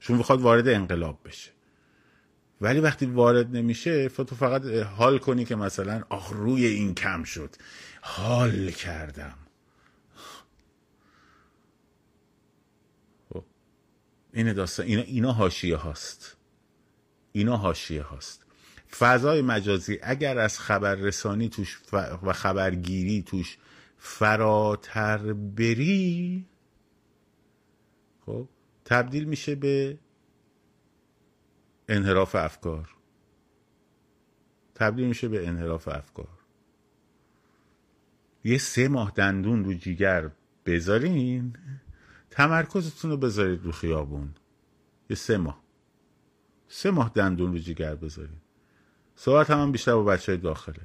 چون 0.00 0.16
می‌خواد 0.16 0.40
وارد 0.40 0.68
انقلاب 0.68 1.18
بشه. 1.24 1.50
ولی 2.60 2.80
وقتی 2.80 3.06
وارد 3.06 3.56
نمیشه 3.56 4.08
تو 4.08 4.34
فقط 4.36 4.64
حال 4.66 5.18
کنی 5.18 5.44
که 5.44 5.56
مثلا 5.56 6.02
آخ 6.08 6.30
روی 6.32 6.66
این 6.66 6.94
کم 6.94 7.22
شد. 7.24 7.56
حال 8.00 8.70
کردم. 8.70 9.34
این 14.34 14.52
داستان. 14.52 14.86
اینا, 14.86 15.02
اینا 15.02 15.32
هاشیه 15.32 15.76
هاست. 15.76 16.36
اینا 17.32 17.56
هاشیه 17.56 18.02
هاست. 18.02 18.46
فضای 18.98 19.42
مجازی 19.42 19.98
اگر 20.02 20.38
از 20.38 20.58
خبررسانی 20.58 21.48
توش 21.48 21.80
و 22.22 22.32
خبرگیری 22.32 23.22
توش 23.22 23.58
فراتر 23.98 25.32
بری 25.32 26.46
خب 28.26 28.48
تبدیل 28.84 29.24
میشه 29.24 29.54
به 29.54 29.98
انحراف 31.88 32.34
افکار. 32.34 32.88
تبدیل 34.74 35.06
میشه 35.06 35.28
به 35.28 35.48
انحراف 35.48 35.88
افکار. 35.88 36.38
یه 38.44 38.58
سه 38.58 38.88
ماه 38.88 39.12
دندون 39.16 39.64
رو 39.64 39.74
جیگر 39.74 40.30
بذارین. 40.66 41.56
تمرکزتون 42.34 43.10
رو 43.10 43.16
بذارید 43.16 43.64
رو 43.64 43.72
خیابون. 43.72 44.34
یه 45.10 45.16
سه 45.16 45.36
ماه. 45.36 45.60
سه 46.68 46.90
ماه 46.90 47.10
دندون 47.14 47.52
رو 47.52 47.58
جیگر 47.58 47.94
بذارین 47.94 48.40
صحبت 49.16 49.50
هم, 49.50 49.60
هم 49.60 49.72
بیشتر 49.72 49.94
با 49.94 50.04
بچه 50.04 50.32
های 50.32 50.40
داخله. 50.40 50.80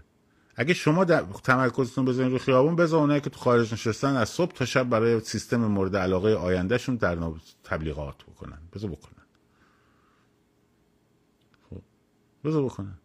اگه 0.55 0.73
شما 0.73 1.03
در 1.03 1.21
تمرکزتون 1.21 2.05
بزنید 2.05 2.31
رو 2.31 2.37
خیابون 2.37 2.75
بذار 2.75 2.99
اونایی 2.99 3.21
که 3.21 3.29
تو 3.29 3.39
خارج 3.39 3.73
نشستن 3.73 4.15
از 4.15 4.29
صبح 4.29 4.51
تا 4.51 4.65
شب 4.65 4.89
برای 4.89 5.19
سیستم 5.19 5.57
مورد 5.57 5.95
علاقه 5.95 6.35
آیندهشون 6.35 6.95
در 6.95 7.17
تبلیغات 7.63 8.23
بکنن. 8.23 8.59
بذار 8.73 8.89
بکنن. 8.89 9.25
خب. 11.69 11.81
بذار 12.43 12.63
بکنن. 12.63 12.97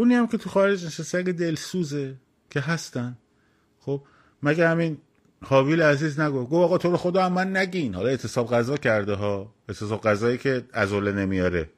اونی 0.00 0.14
هم 0.14 0.26
که 0.26 0.38
تو 0.38 0.50
خارج 0.50 0.86
نشسته 0.86 1.18
اگه 1.18 1.32
دلسوزه 1.32 2.16
که 2.50 2.60
هستن. 2.60 3.18
خب 3.80 4.02
مگه 4.42 4.68
همین 4.68 4.98
حاویل 5.42 5.82
عزیز 5.82 6.20
نگو 6.20 6.44
گو 6.44 6.56
آقا 6.56 6.78
تو 6.78 6.90
رو 6.90 6.96
خدا 6.96 7.24
هم 7.24 7.32
من 7.32 7.56
نگین. 7.56 7.94
حالا 7.94 8.08
اعتصاب 8.08 8.50
غذا 8.50 8.76
کرده 8.76 9.14
ها. 9.14 9.54
اعتصاب 9.68 10.00
غذایی 10.00 10.38
که 10.38 10.64
عضله 10.74 11.12
نمیاره. 11.12 11.70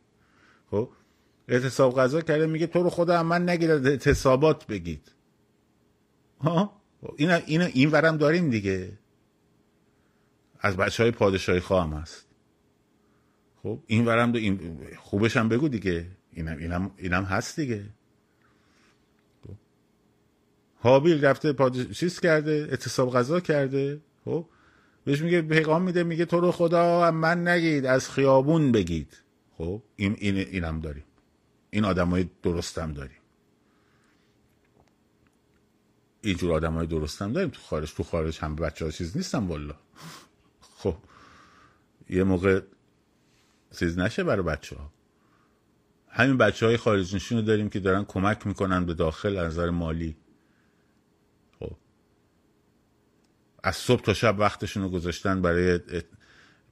خب 0.71 0.89
اعتصاب 1.49 1.95
غذا 1.95 2.21
کرده 2.21 2.47
میگه 2.47 2.67
تو 2.67 2.83
رو 2.83 2.91
خدا 2.91 3.19
هم 3.19 3.27
من 3.27 3.49
نگید 3.49 3.71
اعتصابات 3.71 4.67
بگید. 4.67 5.13
ها؟ 6.41 6.81
این 7.17 7.31
این 7.31 7.63
این 7.63 7.91
ورم 7.91 8.17
داریم 8.17 8.51
دیگه. 8.51 8.99
از 10.61 10.77
بچه 10.77 11.03
های 11.03 11.13
پادشاهی 11.13 11.61
خواهم 11.61 11.93
هست. 11.93 12.27
خب 13.63 13.79
این 13.87 14.05
ورم 14.07 14.33
دو 14.33 14.39
این 14.39 14.79
خوبش 14.99 15.37
هم 15.37 15.49
بگو 15.49 15.69
دیگه. 15.69 16.07
اینم 16.33 16.57
اینم 16.59 16.91
اینم 16.97 17.25
هست 17.25 17.61
دیگه. 17.61 17.85
حابیل 20.83 21.25
رفته 21.25 21.53
پاد... 21.53 21.93
چیز 21.93 22.21
کرده 22.21 22.67
اعتصاب 22.71 23.13
غذا 23.13 23.41
کرده. 23.41 24.01
خب 24.25 24.47
بهش 25.05 25.21
میگه 25.21 25.43
پیغام 25.43 25.83
میده 25.83 26.03
میگه 26.05 26.25
تو 26.25 26.41
رو 26.41 26.53
خدا 26.53 27.11
من 27.11 27.49
نگید 27.49 27.87
از 27.87 28.11
خیابون 28.11 28.73
بگید. 28.73 29.19
خب 29.59 29.83
این 29.97 30.17
این 30.19 30.37
اینم 30.37 30.81
داریم. 30.81 31.05
این 31.71 31.85
آدمای 31.85 32.31
درستم 32.43 32.93
داریم. 32.93 33.17
اینجور 36.23 36.53
آدم 36.53 36.75
های 36.75 36.87
درستم 36.87 37.33
داریم. 37.33 37.51
تو 37.51 37.61
خارج 37.61 37.95
تو 37.95 38.03
خارج 38.03 38.39
هم 38.39 38.57
بچه 38.57 38.85
ها 38.85 38.91
چیز 38.91 39.17
نیستم 39.17 39.49
والا. 39.49 39.75
خب 40.79 40.97
یه 42.11 42.25
موقع 42.25 42.61
چیز 43.79 43.99
نشه 43.99 44.25
برای 44.25 44.43
بچه 44.43 44.77
ها 44.77 44.93
همین 46.09 46.39
بچه 46.39 46.67
های 46.67 46.77
خارج 46.77 47.15
نشین 47.15 47.45
داریم 47.45 47.69
که 47.69 47.81
دارن 47.81 48.05
کمک 48.05 48.47
می‌کنن 48.47 48.85
به 48.85 48.95
داخل 48.95 49.37
از 49.37 49.53
نظر 49.53 49.71
مالی 49.71 50.17
خب 51.59 51.77
از 53.63 53.77
صبح 53.77 54.03
تا 54.03 54.15
شب 54.15 54.37
وقتشون 54.39 54.83
رو 54.83 54.89
گذاشتن 54.89 55.43
برای 55.43 55.81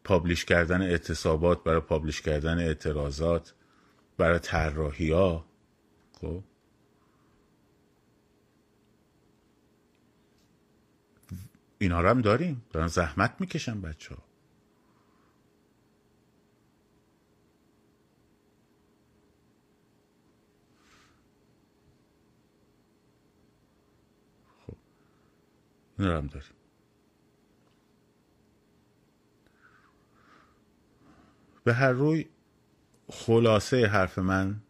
پابلیش 0.05 0.45
کردن 0.45 0.82
اعتصابات 0.82 1.64
برای 1.64 1.80
پابلیش 1.80 2.20
کردن 2.20 2.59
اعتراضات 2.59 3.55
برای 4.18 4.38
طراحی 4.38 5.11
ها 5.11 5.45
خب. 6.20 6.43
اینا 11.78 12.01
رو 12.01 12.09
هم 12.09 12.20
داریم. 12.20 12.62
دارن 12.72 12.86
زحمت 12.86 13.34
می‌کشن 13.41 13.80
بچه 13.80 14.14
ها 14.14 14.22
خب. 24.66 24.76
اینا 25.99 26.12
رو 26.12 26.18
هم 26.18 26.26
داریم. 26.26 26.59
به 31.70 31.76
هر 31.76 31.92
روی 31.92 32.26
خلاصه 33.08 33.86
حرف 33.86 34.18
من 34.18 34.60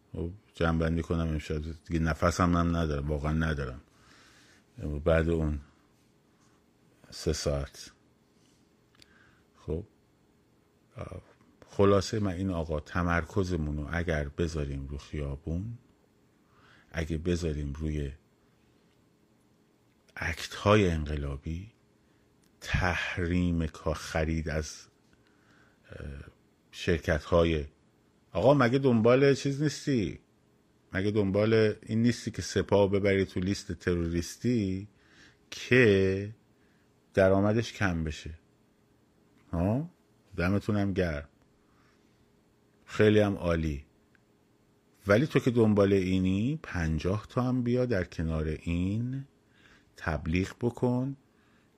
جنبندی 0.53 1.01
کنم 1.01 1.27
امشب 1.27 1.61
دیگه 1.85 1.99
نفسم 1.99 2.57
هم 2.57 2.75
ندارم 2.75 3.07
واقعا 3.07 3.31
ندارم. 3.31 3.81
بعد 5.03 5.29
اون 5.29 5.59
سه 7.09 7.33
ساعت. 7.33 7.91
خب 9.57 9.83
خلاصه 11.67 12.19
من 12.19 12.31
این 12.31 12.49
آقا 12.49 12.79
تمرکزمون 12.79 13.77
رو 13.77 13.87
اگر 13.91 14.27
بذاریم 14.27 14.87
رو 14.87 14.97
خیابون 14.97 15.77
اگه 16.91 17.17
بذاریم 17.17 17.73
روی 17.73 18.11
اکت 20.15 20.55
های 20.55 20.89
انقلابی 20.89 21.71
تحریم 22.61 23.65
خرید 23.95 24.49
از 24.49 24.87
شرکت 26.71 27.23
های 27.23 27.65
آقا 28.33 28.53
مگه 28.53 28.79
دنبال 28.79 29.33
چیز 29.33 29.61
نیستی؟ 29.61 30.19
مگه 30.93 31.11
دنبال 31.11 31.75
این 31.85 32.01
نیستی 32.01 32.31
که 32.31 32.41
سپاه 32.41 32.91
ببری 32.91 33.25
تو 33.25 33.39
لیست 33.39 33.71
تروریستی 33.71 34.87
که 35.51 36.29
درآمدش 37.13 37.73
کم 37.73 38.03
بشه؟ 38.03 38.29
ها؟ 39.51 39.89
دمتونم 40.35 40.93
گرم. 40.93 41.29
خیلی 42.85 43.19
هم 43.19 43.35
عالی. 43.35 43.85
ولی 45.07 45.27
تو 45.27 45.39
که 45.39 45.51
دنبال 45.51 45.93
اینی 45.93 46.59
پنجاه 46.63 47.27
تا 47.29 47.41
هم 47.41 47.63
بیا 47.63 47.85
در 47.85 48.03
کنار 48.03 48.45
این 48.45 49.25
تبلیغ 49.97 50.53
بکن 50.61 51.15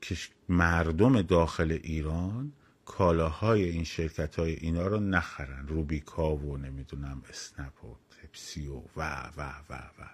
که 0.02 0.18
مردم 0.50 1.22
داخل 1.22 1.80
ایران 1.84 2.54
کالاهای 2.86 3.64
این 3.64 3.84
شرکت 3.84 4.36
های 4.36 4.54
اینا 4.54 4.88
رو 4.88 5.00
نخرن. 5.00 5.68
روبیکا 5.68 6.36
و 6.36 6.58
نمی‌دونم 6.58 7.24
اسنپ 7.30 7.86
و 7.86 7.96
تپسی 8.10 8.68
و 8.68 8.82
و 8.96 9.32
و 9.38 9.42
و 9.70 9.74
و 9.74 10.14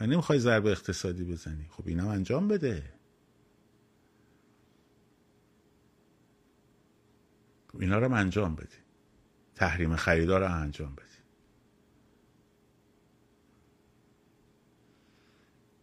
من 0.00 0.06
نمی‌خوای 0.06 0.38
ضربه 0.38 0.70
اقتصادی 0.70 1.24
بزنی. 1.24 1.66
خب 1.70 1.88
اینا 1.88 2.10
انجام 2.10 2.48
بده. 2.48 2.92
اینا 7.80 7.98
رو 7.98 8.12
انجام 8.14 8.54
بدی. 8.54 8.76
تحریم 9.54 9.96
خریدار 9.96 10.40
رو 10.40 10.54
انجام 10.54 10.94
بدی. 10.94 11.04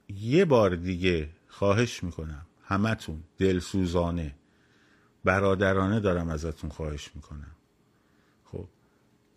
یه 0.09 0.45
بار 0.45 0.75
دیگه 0.75 1.29
خواهش 1.47 2.03
می‌کنم 2.03 2.45
همتون 2.63 3.23
دلسوزانه 3.37 4.35
برادرانه 5.27 5.99
دارم 5.99 6.29
ازتون 6.29 6.69
خواهش 6.69 7.11
می‌کنم. 7.15 7.55
خب 8.43 8.67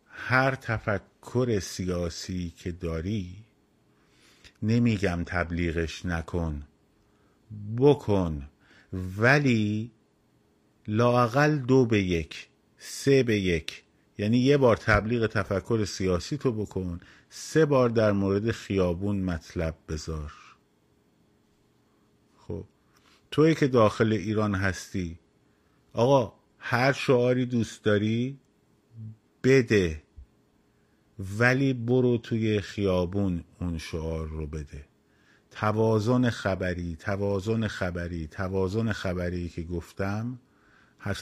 هر 0.06 0.54
تفکر 0.54 1.60
سیاسی 1.60 2.52
که 2.56 2.72
داری 2.72 3.44
نمیگم 4.62 5.22
تبلیغش 5.26 6.06
نکن 6.06 6.62
بکن 7.78 8.48
ولی 9.18 9.90
لاقل 10.88 11.58
دو 11.58 11.86
به 11.86 12.02
یک 12.02 12.48
سه 12.78 13.22
به 13.22 13.40
یک 13.40 13.84
یعنی 14.18 14.38
یه 14.38 14.56
بار 14.56 14.76
تبلیغ 14.76 15.26
تفکر 15.26 15.84
سیاسی 15.84 16.36
تو 16.36 16.52
بکن 16.52 17.00
سه 17.30 17.64
بار 17.64 17.88
در 17.88 18.12
مورد 18.12 18.50
خیابون 18.50 19.22
مطلب 19.22 19.74
بذار. 19.88 20.32
خب 22.38 22.64
توی 23.30 23.54
که 23.54 23.68
داخل 23.68 24.12
ایران 24.12 24.54
هستی 24.54 25.19
آقا 25.92 26.32
هر 26.58 26.92
شعاری 26.92 27.46
دوست 27.46 27.84
داری 27.84 28.38
بده. 29.44 30.02
ولی 31.38 31.72
برو 31.72 32.18
توی 32.18 32.60
خیابون 32.60 33.44
اون 33.60 33.78
شعار 33.78 34.28
رو 34.28 34.46
بده. 34.46 34.84
توازن 35.50 36.30
خبری 36.30 36.96
توازن 36.96 37.66
خبری 37.66 38.26
توازن 38.26 38.92
خبری 38.92 39.48
که 39.48 39.62
گفتم 39.62 40.38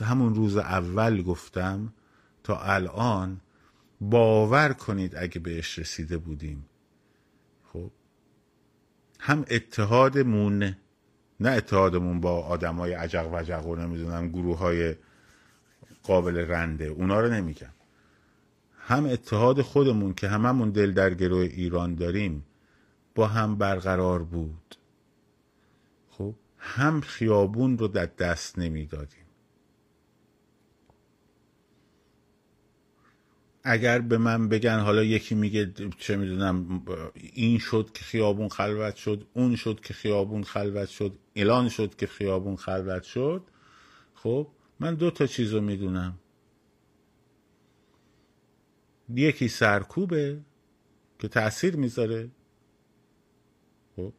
همون 0.05 0.35
روز 0.35 0.57
اول 0.57 1.23
گفتم 1.23 1.93
تا 2.43 2.61
الان 2.61 3.41
باور 4.01 4.73
کنید 4.73 5.17
اگه 5.17 5.41
بهش 5.41 5.79
رسیده 5.79 6.19
بودیم. 6.19 6.67
خب 7.73 7.91
هم 9.21 9.45
اتحادمون 9.51 10.77
نه 11.41 11.51
اتحادمون 11.51 12.21
با 12.21 12.43
آدمای 12.45 12.93
عجق 12.93 13.29
وجق 13.33 13.67
و 13.67 13.77
نمی‌دونم 13.77 14.29
گروه 14.29 14.59
های 14.59 14.95
قابل 16.03 16.37
رنده 16.37 16.85
اونا 16.85 17.21
رو 17.21 17.29
نمیگم. 17.29 17.73
هم 18.79 19.07
اتحاد 19.07 19.63
خودمون 19.63 20.15
که 20.15 20.29
هممون 20.29 20.71
دل 20.71 20.93
در 20.93 21.15
گروه 21.15 21.43
ایران 21.43 21.95
داریم 21.95 22.45
با 23.15 23.27
هم 23.27 23.57
برقرار 23.57 24.23
بود. 24.23 24.77
خب 26.11 26.35
هم 26.59 27.01
خیابون 27.01 27.79
رو 27.79 27.89
در 27.89 28.07
دست 28.07 28.59
نمی‌دادیم. 28.59 29.28
اگر 33.69 33.99
به 33.99 34.19
من 34.19 34.49
بگن 34.49 34.79
حالا 34.81 35.05
یکی 35.05 35.35
میگه 35.35 35.73
چه 35.99 36.17
می‌دونم 36.17 36.83
این 37.15 37.59
شد 37.59 37.91
که 37.95 38.05
خیابون 38.05 38.49
خلوت 38.49 38.97
شد 38.97 39.27
اون 39.35 39.57
شد 39.57 39.81
که 39.81 39.95
خیابون 39.95 40.43
خلوت 40.43 40.89
شد 40.89 41.19
اعلان 41.35 41.69
شد 41.69 41.97
که 41.97 42.07
خیابون 42.07 42.57
خلوت 42.57 43.03
شد 43.03 43.43
خب 44.15 44.49
من 44.81 44.95
دو 44.95 45.11
تا 45.11 45.27
چیز 45.27 45.55
رو 45.55 45.61
می‌دونم. 45.61 46.19
یکی 49.15 49.49
سرکوبه 49.49 50.41
که 51.19 51.29
تاثیر 51.29 51.77
می‌ذاره. 51.77 52.31
خب. 53.97 54.13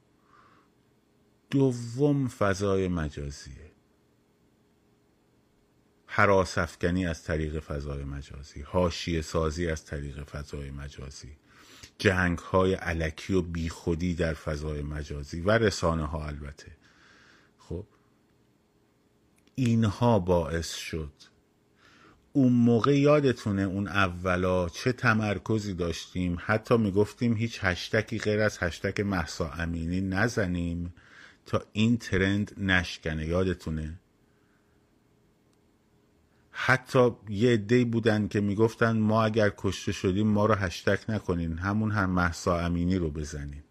دوم 1.50 2.28
فضای 2.28 2.88
مجازیه 2.88 3.59
حراس 6.12 6.58
افکنی 6.58 7.08
از 7.08 7.24
طریق 7.24 7.60
فضای 7.60 8.04
مجازی 8.04 8.62
حاشیه 8.62 9.22
سازی 9.22 9.70
از 9.70 9.86
طریق 9.86 10.24
فضای 10.24 10.72
مجازی 10.72 11.38
جنگ 11.98 12.38
های 12.38 12.74
علکی 12.74 13.34
و 13.34 13.42
بیخودی 13.42 14.16
در 14.16 14.34
فضای 14.34 14.82
مجازی 14.82 15.42
و 15.42 15.52
رسانه 15.52 16.06
ها 16.06 16.28
البته. 16.28 16.72
خب 17.58 17.86
اینها 19.56 20.20
باعث 20.20 20.76
شد 20.76 21.14
اون 22.34 22.54
موقع 22.54 23.00
یادتونه 23.00 23.62
اون 23.62 23.88
اولا 23.88 24.70
چه 24.70 24.92
تمرکزی 24.92 25.74
داشتیم؟ 25.74 26.38
حتی 26.46 26.78
می‌گفتیم 26.78 27.34
هیچ 27.34 27.60
هشتکی 27.62 28.20
غیر 28.20 28.40
از 28.40 28.58
هشتک 28.62 29.00
محسا 29.00 29.52
امینی 29.52 30.02
نزنیم 30.02 30.94
تا 31.46 31.66
این 31.74 31.98
ترند 31.98 32.52
نشکنه. 32.58 33.26
یادتونه؟ 33.26 34.00
حتی 36.62 37.12
یه 37.30 37.54
عده 37.54 37.86
بودن 37.86 38.28
که 38.28 38.42
می‌گفتن 38.42 38.98
ما 38.98 39.24
اگر 39.24 39.52
کشته 39.58 39.92
شدیم 39.92 40.28
ما 40.28 40.46
رو 40.46 40.56
هشتک 40.56 41.10
نکنین 41.10 41.58
همون 41.58 41.92
هم 41.92 42.10
محسا 42.10 42.60
امینی 42.60 42.96
رو 42.96 43.10
بزنین. 43.12 43.64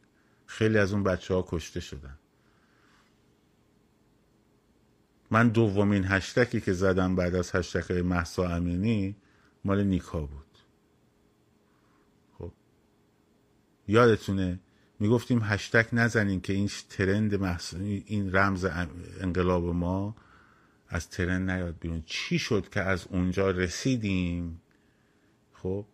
خیلی 0.47 0.79
از 0.79 0.93
اون 0.93 1.03
بچه 1.03 1.35
ها 1.35 1.45
کشته 1.49 1.81
شدن. 1.81 2.19
من 5.31 5.49
دومین 5.49 6.05
هشتکی 6.05 6.61
که 6.61 6.73
زدم 6.73 7.17
بعد 7.17 7.35
از 7.35 7.55
هشتک 7.55 7.91
محسا 7.91 8.49
امینی 8.49 9.17
مال 9.65 9.85
نیکا 9.85 10.21
بود. 10.21 10.59
خب. 12.39 12.53
یادتونه 13.89 14.61
می‌گفتیم 15.01 15.41
هشتک 15.43 15.89
نزنین 15.93 16.41
که 16.41 16.53
این 16.53 16.71
ترند 16.89 17.61
این 18.07 18.37
رمز 18.37 18.67
انقلاب 19.21 19.65
ما 19.65 20.17
از 20.89 21.11
ترن 21.11 21.51
نیاد 21.51 21.79
بیرون. 21.81 22.03
چی 22.07 22.39
شد 22.39 22.69
که 22.69 22.81
از 22.81 23.07
اونجا 23.11 23.51
رسیدیم؟ 23.51 24.61
خب 25.53 25.87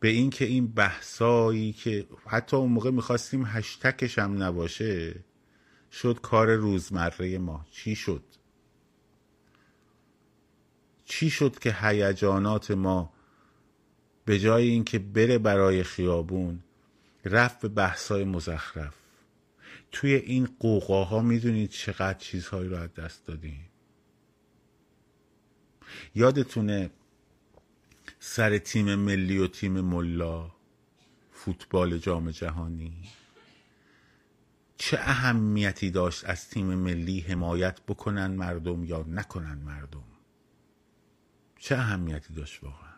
به 0.00 0.08
اینکه 0.08 0.44
این 0.44 0.66
بحثایی 0.66 1.72
که 1.72 2.06
حتی 2.26 2.56
اون 2.56 2.72
موقع 2.72 2.90
می‌خواستیم 2.90 3.44
هشتکش 3.46 4.18
هم 4.18 4.42
نباشه 4.42 5.14
شد 5.92 6.20
کار 6.22 6.54
روزمره 6.54 7.38
ما. 7.38 7.66
چی 7.70 7.94
شد؟ 7.94 8.24
چی 11.04 11.30
شد 11.30 11.58
که 11.58 11.76
هیجانات 11.80 12.70
ما 12.70 13.12
به 14.24 14.38
جای 14.38 14.68
اینکه 14.68 14.98
بره 14.98 15.38
برای 15.38 15.82
خیابون 15.82 16.62
رفت 17.24 17.60
به 17.60 17.68
بحثای 17.68 18.24
مزخرف؟ 18.24 19.01
توی 19.92 20.14
این 20.14 20.48
قوقاها 20.58 21.22
می‌دونید 21.22 21.70
چقدر 21.70 22.18
چیزهایی 22.18 22.68
رو 22.68 22.76
از 22.76 22.94
دست 22.94 23.26
دادیم. 23.26 23.68
یادتونه 26.14 26.90
سر 28.18 28.58
تیم 28.58 28.94
ملی 28.94 29.38
و 29.38 29.46
تیم 29.46 29.80
ملا 29.80 30.50
فوتبال 31.32 31.98
جام 31.98 32.30
جهانی؟ 32.30 33.08
چه 34.76 34.98
اهمیتی 35.00 35.90
داشت 35.90 36.24
از 36.24 36.48
تیم 36.48 36.66
ملی 36.66 37.20
حمایت 37.20 37.80
بکنن 37.80 38.26
مردم 38.26 38.84
یا 38.84 39.04
نکنن 39.08 39.58
مردم؟ 39.58 40.04
چه 41.58 41.74
اهمیتی 41.74 42.34
داشت 42.34 42.64
واقعا؟ 42.64 42.92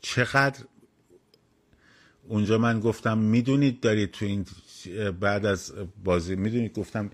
چقدر 0.00 0.64
اونجا 2.32 2.58
من 2.58 2.80
گفتم 2.80 3.18
می‌دونید 3.18 3.80
دارید 3.80 4.10
تو 4.10 4.24
این 4.24 4.46
بعد 5.20 5.46
از 5.46 5.74
بازی 6.04 6.36
می‌دونید 6.36 6.72
گفتم 6.72 7.10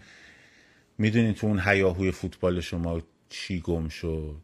می‌دونید 0.99 1.37
تو 1.37 1.47
اون 1.47 1.61
هیاهوی 1.61 2.11
فوتبال 2.11 2.61
شما 2.61 3.03
چی 3.29 3.61
گم 3.61 3.89
شد؟ 3.89 4.43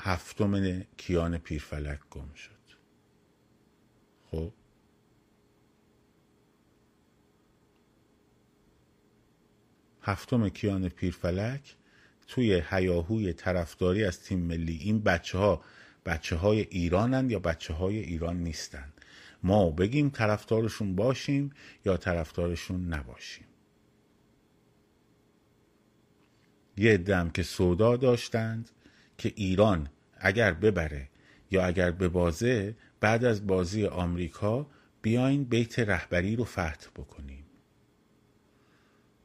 هفتم 0.00 0.80
کیان 0.96 1.38
پیرفلک 1.38 2.00
گم 2.10 2.34
شد. 2.34 2.50
خب؟ 4.30 4.52
هفتم 10.02 10.48
کیان 10.48 10.88
پیرفلک 10.88 11.76
توی 12.28 12.62
هیاهوی 12.70 13.32
طرفداری 13.32 14.04
از 14.04 14.20
تیم 14.20 14.38
ملی. 14.38 14.76
این 14.76 15.00
بچه 15.00 15.38
ها 15.38 15.62
بچه 16.06 16.36
های 16.36 16.60
ایرانن 16.60 17.30
یا 17.30 17.38
بچه 17.38 17.74
های 17.74 17.98
ایران 17.98 18.36
نیستن؟ 18.36 18.92
ما 19.42 19.70
بگیم 19.70 20.10
طرفدارشون 20.10 20.96
باشیم 20.96 21.50
یا 21.84 21.96
طرفدارشون 21.96 22.86
نباشیم. 22.94 23.44
یه 26.76 26.96
دم 26.96 27.30
که 27.30 27.42
سودا 27.42 27.96
داشتند 27.96 28.70
که 29.18 29.32
ایران 29.36 29.88
اگر 30.16 30.52
ببره 30.52 31.08
یا 31.50 31.66
اگر 31.66 31.90
ببازه 31.90 32.76
بعد 33.00 33.24
از 33.24 33.46
بازی 33.46 33.86
آمریکا 33.86 34.66
بیاین 35.02 35.44
بیت 35.44 35.78
رهبری 35.78 36.36
رو 36.36 36.44
فتح 36.44 36.90
بکنیم. 36.96 37.44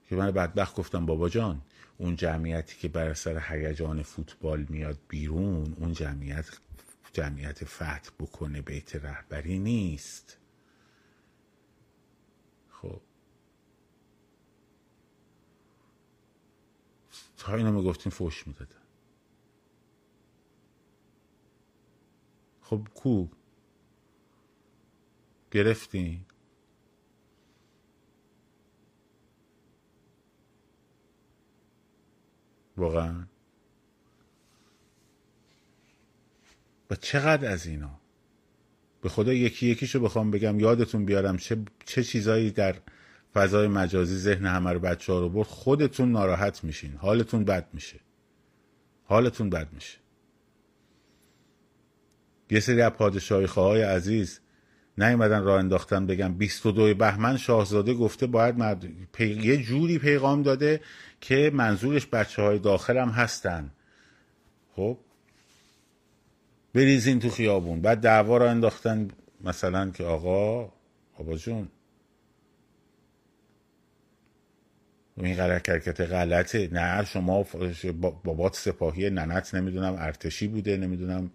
که 0.10 0.16
من 0.16 0.32
بدبخت 0.32 0.76
گفتم 0.76 1.06
بابا 1.06 1.30
جان 1.30 1.62
اون 1.98 2.16
جمعیتی 2.16 2.76
که 2.80 2.88
بر 2.88 3.14
سر 3.14 3.42
هیجان 3.50 4.04
فوتبال 4.04 4.66
میاد 4.70 4.98
بیرون 5.10 5.76
اون 5.80 5.94
جمعیت 5.94 6.50
جمعیت 7.14 7.66
فتح 7.66 8.12
بکنه 8.20 8.62
بیت 8.62 8.96
رهبری 8.96 9.60
نیست. 9.60 10.38
خب. 12.70 13.02
تا 17.38 17.56
اینو 17.56 17.72
می‌گفتیم 17.72 18.12
فوش 18.12 18.48
می‌دادن 18.48 18.82
خب 22.62 22.88
کو؟ 22.96 23.28
گرفتین 25.52 26.26
واقعا؟ 32.78 33.33
و 36.92 36.96
چقدر 36.96 37.52
از 37.52 37.66
اینا؟ 37.66 38.00
به 39.02 39.10
خدا 39.10 39.34
یکی 39.34 39.68
یکیشو 39.68 40.00
بخوام 40.00 40.32
بگم 40.32 40.60
یادتون 40.60 41.06
بیارم 41.06 41.38
چه, 41.38 41.58
چه 41.86 42.04
چیزایی 42.04 42.52
در 42.52 42.76
فضای 43.34 43.68
مجازی 43.68 44.16
ذهن 44.16 44.46
همه 44.46 44.72
رو 44.72 44.80
بچه 44.80 45.14
ها 45.14 45.20
رو 45.20 45.30
برد. 45.30 45.48
خودتون 45.48 46.12
ناراحت 46.12 46.64
میشین 46.64 46.96
حالتون 46.96 47.44
بد 47.46 47.68
میشه. 47.74 48.00
حالتون 49.06 49.50
بد 49.50 49.74
میشه. 49.74 49.98
یه 52.50 52.60
سری 52.60 52.82
از 52.82 52.92
پادشاهی 52.92 53.46
های 53.46 53.82
عزیز 53.82 54.40
نیومدن 54.98 55.44
راه 55.44 55.60
انداختن 55.60 56.06
بگم 56.06 56.34
22 56.34 56.94
بهمن 56.94 57.38
شاهزاده 57.38 57.94
گفته 57.94 58.28
باید 58.28 58.58
مرد... 58.58 58.86
پی... 59.14 59.28
یه 59.28 59.58
جوری 59.58 60.00
پیغام 60.00 60.44
داده 60.44 60.82
که 61.22 61.52
منظورش 61.54 62.08
بچه 62.08 62.42
های 62.42 62.60
داخل 62.60 62.98
هم 62.98 63.10
هستن. 63.10 63.72
خب 64.76 64.98
بریزین 66.74 67.20
تو 67.20 67.30
خیابون. 67.30 67.82
بعد 67.82 68.00
دعوا 68.00 68.38
را 68.38 68.52
انداختن 68.52 69.08
مثلا 69.42 69.90
که 69.90 70.04
آقا 70.04 70.74
آقا 71.14 71.38
جون. 71.38 71.68
این 75.18 75.36
حرکت 75.36 76.02
غلطه. 76.02 76.70
نه 76.72 77.06
شما 77.06 77.46
بابات 78.24 78.56
سپاهی 78.56 79.10
ننت 79.10 79.56
نمی‌دونم 79.56 79.96
ارتشی 80.00 80.48
بوده 80.48 80.78
نمی‌دونم 80.78 81.32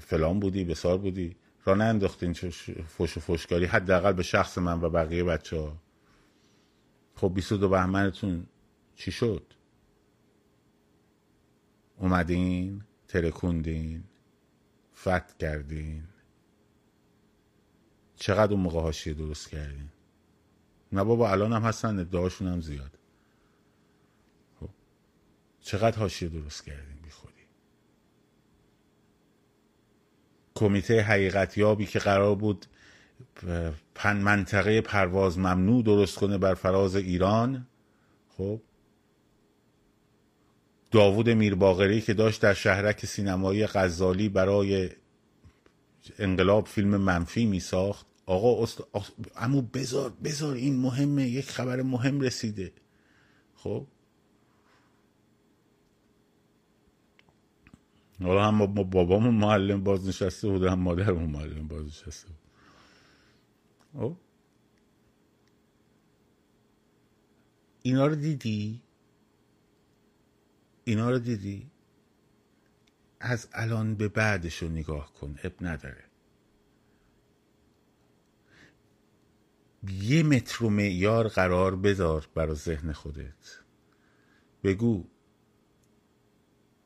فلان 0.00 0.40
بودی 0.40 0.64
بسار 0.64 0.98
بودی. 0.98 1.36
را 1.64 1.84
انداختین 1.84 2.32
فوش 2.86 3.16
و 3.16 3.20
فوشکاری 3.20 3.64
حداقل 3.64 4.12
به 4.12 4.22
شخص 4.22 4.58
من 4.58 4.80
و 4.80 4.90
بقیه 4.90 5.24
بچه 5.24 5.56
ها 5.56 5.76
خب 7.14 7.34
22 7.34 7.68
بهمنتون 7.68 8.46
چی 8.96 9.10
شد؟ 9.10 9.42
اومدین 11.98 12.82
ترکوندین. 13.08 14.04
فت 15.06 15.38
کردین؟ 15.38 16.02
چقدر 18.16 18.52
اون 18.52 18.60
موقع 18.60 18.80
هاشیه 18.80 19.14
درست 19.14 19.48
کردین؟ 19.48 19.88
نه 20.92 21.04
بابا 21.04 21.30
الان 21.30 21.52
هم 21.52 21.62
هستن 21.62 21.98
ادعاشون 21.98 22.48
هم 22.48 22.60
زیاد. 22.60 22.98
خب. 24.60 24.68
چقدر 25.60 25.98
هاشیه 25.98 26.28
درست 26.28 26.64
کردین 26.64 26.96
بی 27.02 27.10
خودی؟ 27.10 27.46
کمیته 30.54 31.00
حقیقت 31.00 31.58
یابی 31.58 31.86
که 31.86 31.98
قرار 31.98 32.34
بود 32.34 32.66
پن 33.94 34.16
منطقه 34.16 34.80
پرواز 34.80 35.38
ممنوع 35.38 35.82
درست 35.82 36.18
کنه 36.18 36.38
بر 36.38 36.54
فراز 36.54 36.96
ایران؟ 36.96 37.66
خب 38.36 38.60
داوود 40.90 41.30
میرباغری 41.30 42.00
که 42.00 42.14
داشت 42.14 42.42
در 42.42 42.54
شهرک 42.54 43.06
سینمایی 43.06 43.66
غزالی 43.66 44.28
برای 44.28 44.90
انقلاب 46.18 46.66
فیلم 46.66 46.96
منفی 46.96 47.46
می 47.46 47.60
ساخت 47.60 48.06
آقا 48.26 48.62
است... 48.62 48.82
امو 49.36 49.62
بذار 49.62 50.12
بذار 50.24 50.54
این 50.54 50.76
مهمه 50.76 51.28
یک 51.28 51.50
خبر 51.50 51.82
مهم 51.82 52.20
رسیده. 52.20 52.72
خب؟ 53.54 53.86
حالا 58.22 58.44
هم 58.44 58.66
بابامون 58.66 59.34
معلم 59.34 59.84
باز 59.84 60.08
نشسته 60.08 60.48
بود 60.48 60.64
هم 60.64 60.78
مادرمون 60.78 61.30
معلم 61.30 61.68
باز 61.68 61.86
نشسته 61.86 62.28
بود 62.28 62.38
خب؟ 63.92 64.16
اینا 67.82 68.06
رو 68.06 68.14
دیدی؟ 68.14 68.80
اینا 70.88 71.10
رو 71.10 71.18
دیدی؟ 71.18 71.70
از 73.20 73.48
الان 73.52 73.94
به 73.94 74.08
بعدش 74.08 74.62
رو 74.62 74.68
نگاه 74.68 75.12
کن 75.12 75.36
اب 75.44 75.52
نداره. 75.60 76.04
یه 79.88 80.22
متر 80.22 80.64
و 80.64 80.70
معیار 80.70 81.28
قرار 81.28 81.76
بذار 81.76 82.28
برا 82.34 82.54
ذهن 82.54 82.92
خودت. 82.92 83.60
بگو 84.64 85.04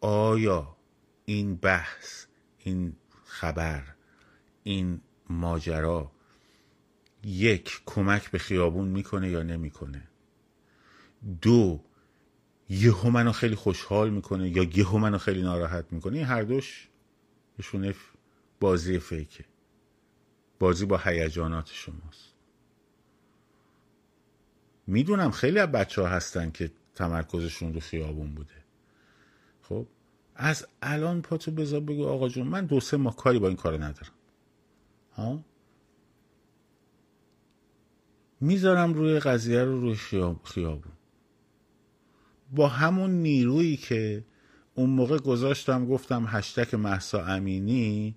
آیا 0.00 0.76
این 1.24 1.56
بحث 1.56 2.26
این 2.58 2.96
خبر 3.24 3.94
این 4.62 5.00
ماجرا 5.30 6.12
یک 7.24 7.82
کمک 7.86 8.30
به 8.30 8.38
خیابون 8.38 8.88
می‌کنه 8.88 9.30
یا 9.30 9.42
نمی‌کنه؟ 9.42 10.08
دو 11.42 11.84
یهو 12.70 13.10
منو 13.10 13.32
خیلی 13.32 13.54
خوشحال 13.54 14.10
می‌کنه 14.10 14.48
یا 14.48 14.62
یهو 14.62 14.98
منو 14.98 15.18
خیلی 15.18 15.42
ناراحت 15.42 15.84
می‌کنه. 15.90 16.16
این 16.16 16.26
هر 16.26 16.42
دوش 16.42 16.88
بهشون 17.56 17.94
بازی 18.60 18.98
فیکه. 18.98 19.44
بازی 20.58 20.86
با 20.86 21.00
هیجانات 21.04 21.70
شماست. 21.72 22.34
می‌دونم 24.86 25.30
خیلی 25.30 25.58
از 25.58 25.72
بچه 25.72 26.02
ها 26.02 26.08
هستن 26.08 26.50
که 26.50 26.70
تمرکزشون 26.94 27.74
رو 27.74 27.80
خیابون 27.80 28.34
بوده. 28.34 28.54
خب 29.62 29.86
از 30.34 30.66
الان 30.82 31.22
پاتو 31.22 31.50
بذار 31.50 31.80
بگو 31.80 32.06
آقا 32.06 32.28
جون 32.28 32.46
من 32.46 32.66
دو 32.66 32.80
سه 32.80 32.96
ماه 32.96 33.16
کاری 33.16 33.38
با 33.38 33.48
این 33.48 33.56
کار 33.56 33.74
ندارم. 33.84 34.12
ها؟ 35.12 35.44
می‌ذارم 38.40 38.94
روی 38.94 39.20
قضیه 39.20 39.64
رو 39.64 39.80
روی 39.80 39.94
خیابون. 40.44 40.92
با 42.52 42.68
همون 42.68 43.10
نیرویی 43.10 43.76
که 43.76 44.24
اون 44.74 44.90
موقع 44.90 45.18
گذاشتم 45.18 45.86
گفتم 45.86 46.24
هشتک 46.28 46.74
محسا 46.74 47.24
امینی 47.24 48.16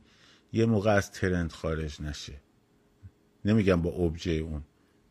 یه 0.53 0.65
موقع 0.65 0.91
از 0.91 1.11
ترند 1.11 1.51
خارج 1.51 2.01
نشه. 2.01 2.41
نمیگم 3.45 3.81
با 3.81 3.89
ابژه 3.89 4.31
اون 4.31 4.63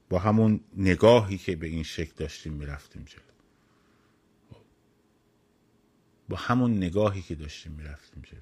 با 0.08 0.18
همون 0.18 0.60
نگاهی 0.76 1.38
که 1.38 1.56
به 1.56 1.66
این 1.66 1.82
شکل 1.82 2.12
داشتیم 2.16 2.52
می‌رفتیم 2.52 3.04
جلو. 3.04 3.22
با 6.28 6.36
همون 6.36 6.76
نگاهی 6.76 7.22
که 7.22 7.34
داشتیم 7.34 7.72
می‌رفتیم 7.72 8.22
جلو. 8.22 8.40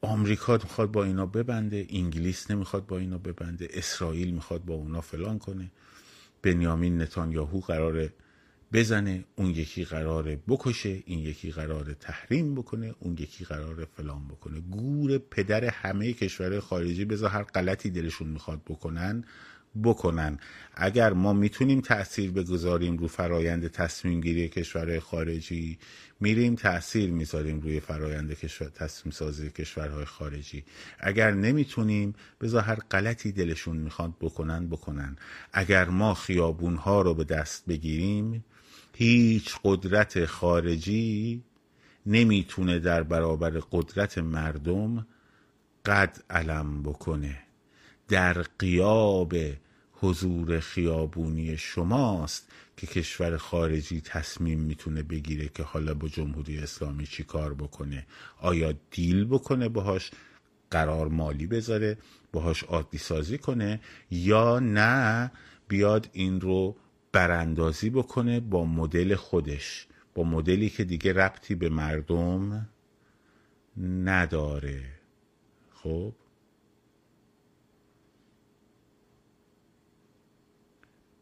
آمریکا 0.00 0.52
می‌خواد 0.52 0.92
با 0.92 1.04
اینا 1.04 1.26
ببنده 1.26 1.86
انگلیس 1.90 2.50
نمی‌خواد 2.50 2.86
با 2.86 2.98
اینا 2.98 3.18
ببنده 3.18 3.68
اسرائیل 3.70 4.30
می‌خواد 4.30 4.64
با 4.64 4.74
اونا 4.74 5.00
فلان 5.00 5.38
کنه. 5.38 5.70
بنیامین 6.42 7.02
نتانیاهو 7.02 7.60
قراره 7.60 8.12
بزنه 8.72 9.24
اون 9.36 9.50
یکی 9.50 9.84
قراره 9.84 10.38
بکشه 10.48 11.02
این 11.06 11.18
یکی 11.18 11.50
قراره 11.50 11.94
تحریم 11.94 12.54
بکنه 12.54 12.94
اون 13.00 13.12
یکی 13.12 13.44
قراره 13.44 13.84
فلان 13.84 14.28
بکنه. 14.28 14.60
گور 14.60 15.18
پدر 15.18 15.64
همه 15.64 16.12
کشورهای 16.12 16.60
خارجی 16.60 17.04
بذار 17.04 17.30
هر 17.30 17.42
غلطی 17.42 17.90
دلشون 17.90 18.28
می‌خواد 18.28 18.60
بکنن 18.66 19.24
بکنن. 19.84 20.38
اگر 20.74 21.12
ما 21.12 21.32
می‌تونیم 21.32 21.80
تاثیر 21.80 22.30
بگذاریم 22.30 22.96
رو 22.96 23.08
فرایند 23.08 23.68
تصمیم 23.68 24.20
گیری 24.20 24.48
کشورهای 24.48 25.00
خارجی 25.00 25.78
میریم 26.20 26.54
تاثیر 26.54 27.10
می‌ذاریم 27.10 27.60
روی 27.60 27.80
فرایند 27.80 28.32
کشور 28.34 28.68
تصمیم 28.68 29.12
سازی 29.12 29.50
کشورهای 29.50 30.04
خارجی. 30.04 30.64
اگر 31.00 31.30
نمی‌تونیم 31.30 32.14
بذار 32.40 32.62
هر 32.62 32.78
غلطی 32.90 33.32
دلشون 33.32 33.76
می‌خواد 33.76 34.12
بکنن 34.20 34.68
بکنن. 34.68 35.16
اگر 35.52 35.84
ما 35.84 36.14
خیابونها 36.14 37.02
رو 37.02 37.14
به 37.14 37.24
دست 37.24 37.66
بگیریم 37.66 38.44
هیچ 38.94 39.56
قدرت 39.64 40.24
خارجی 40.24 41.42
نمی‌تونه 42.06 42.78
در 42.78 43.02
برابر 43.02 43.50
قدرت 43.50 44.18
مردم 44.18 45.06
قد 45.86 46.18
علم 46.30 46.82
بکنه. 46.82 47.38
در 48.08 48.32
قیاب 48.58 49.34
حضور 50.00 50.60
خیابونی 50.60 51.56
شماست 51.56 52.52
که 52.76 52.86
کشور 52.86 53.36
خارجی 53.36 54.00
تصمیم 54.00 54.60
می‌تونه 54.60 55.02
بگیره 55.02 55.48
که 55.48 55.62
حالا 55.62 55.94
با 55.94 56.08
جمهوری 56.08 56.58
اسلامی 56.58 57.06
چی 57.06 57.24
کار 57.24 57.54
بکنه. 57.54 58.06
آیا 58.40 58.74
دیل 58.90 59.24
بکنه 59.24 59.68
باهاش؟ 59.68 60.10
قرار 60.70 61.08
مالی 61.08 61.46
بذاره 61.46 61.98
باهاش 62.32 62.62
عادی 62.62 62.98
سازی 62.98 63.38
کنه 63.38 63.80
یا 64.10 64.58
نه 64.58 65.32
بیاد 65.68 66.08
این 66.12 66.40
رو 66.40 66.76
براندازی 67.12 67.90
بکنه 67.90 68.40
با 68.40 68.64
مدل 68.64 69.14
خودش 69.14 69.86
با 70.14 70.22
مدلی 70.22 70.70
که 70.70 70.84
دیگه 70.84 71.12
ربطی 71.12 71.54
به 71.54 71.68
مردم 71.68 72.68
نداره. 74.04 74.84
خب؟ 75.74 76.12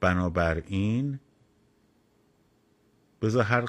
بنابراین 0.04 1.20
بذار 3.22 3.42
هر 3.42 3.66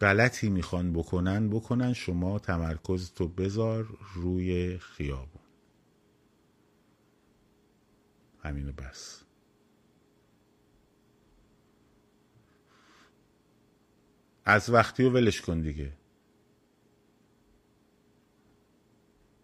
غلطی 0.00 0.48
می‌خوان 0.48 0.92
بکنن 0.92 1.50
بکنن 1.50 1.92
شما 1.92 2.38
تمرکز 2.38 3.12
تو 3.12 3.28
بذار 3.28 3.98
روی 4.14 4.78
خیابون. 4.78 5.42
همینو 8.42 8.72
بس. 8.72 9.24
از 14.44 14.70
وقتی 14.70 15.04
رو 15.04 15.10
ولش 15.10 15.40
کن 15.40 15.60
دیگه. 15.60 15.92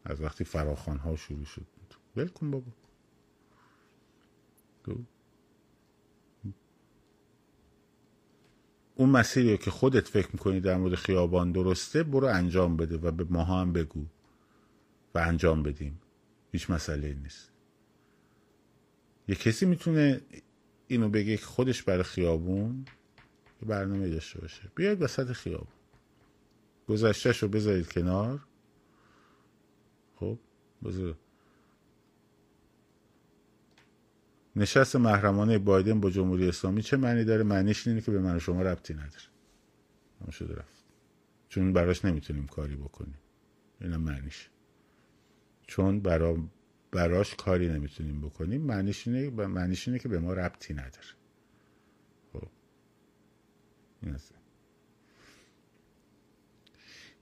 از 0.05 0.21
وقتی 0.21 0.45
فراخان 0.45 0.99
ها 0.99 1.17
شروع 1.17 1.45
شد. 1.45 1.67
ول 2.17 2.29
کن 2.29 2.51
بابا. 2.51 2.73
اون 9.01 9.09
مسیری 9.09 9.59
که 9.59 9.71
خودت 9.71 10.09
فکر 10.09 10.29
می‌کنی 10.33 10.61
در 10.61 10.77
مورد 10.77 10.95
خیابان 10.95 11.53
درسته 11.53 12.03
برو 12.03 12.27
انجام 12.27 12.77
بده 12.77 12.97
و 12.97 13.11
به 13.11 13.25
ماها 13.31 13.61
هم 13.61 13.73
بگو 13.73 14.05
و 15.15 15.19
انجام 15.19 15.63
بدیم. 15.63 16.01
هیچ 16.53 16.71
مسئله 16.71 17.15
نیست. 17.15 17.51
یه 19.29 19.35
کسی 19.35 19.67
می‌تونه 19.67 20.21
اینو 20.87 21.09
بگه 21.09 21.37
که 21.37 21.47
خودش 21.47 21.83
برای 21.83 22.03
خیابون 22.03 22.85
یه 23.63 23.69
برنامه 23.69 24.09
داشته 24.09 24.41
باشه. 24.41 24.63
بیاید 24.75 25.03
وسط 25.03 25.33
خیابون. 25.33 25.75
گذشتهش 26.89 27.43
رو 27.43 27.49
بذارید 27.49 27.93
کنار. 27.93 28.41
خب 30.17 30.39
بذار 30.85 31.15
نشست 34.57 34.97
محرمانه 34.97 35.59
بایدن 35.59 36.01
با 36.01 36.11
جمهوری 36.11 36.49
اسلامی 36.49 36.83
چه 36.83 36.97
معنی 36.97 37.25
داره؟ 37.25 37.43
معنیش 37.43 37.87
اینه 37.89 38.01
که 38.01 38.11
به 38.11 38.19
من 38.19 38.37
و 38.37 38.39
شما 38.39 38.63
ربطی 38.63 38.95
نداره. 38.95 39.25
اما 40.21 40.31
شده 40.31 40.55
رفت. 40.55 40.85
چون 41.49 41.73
براش 41.73 42.05
نمی‌تونیم 42.05 42.47
کاری 42.47 42.77
بکنیم. 42.77 43.19
اینم 43.81 44.01
معنیش. 44.01 44.49
چون 45.67 46.01
برا 46.01 46.37
براش 46.91 47.35
کاری 47.35 47.69
نمی‌تونیم 47.69 48.21
بکنیم 48.21 48.63
معنیش 48.63 49.09
اینه, 49.09 49.31
معنیش 49.31 49.89
اینه 49.89 50.01
که 50.01 50.09
به 50.09 50.19
ما 50.19 50.33
ربطی 50.33 50.75
نداره. 50.75 51.07
خب. 52.33 52.49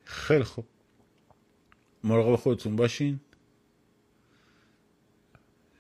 خیلی 0.04 0.44
خوب. 0.44 0.66
مراقب 2.04 2.36
خودتون 2.36 2.76
باشین. 2.76 3.20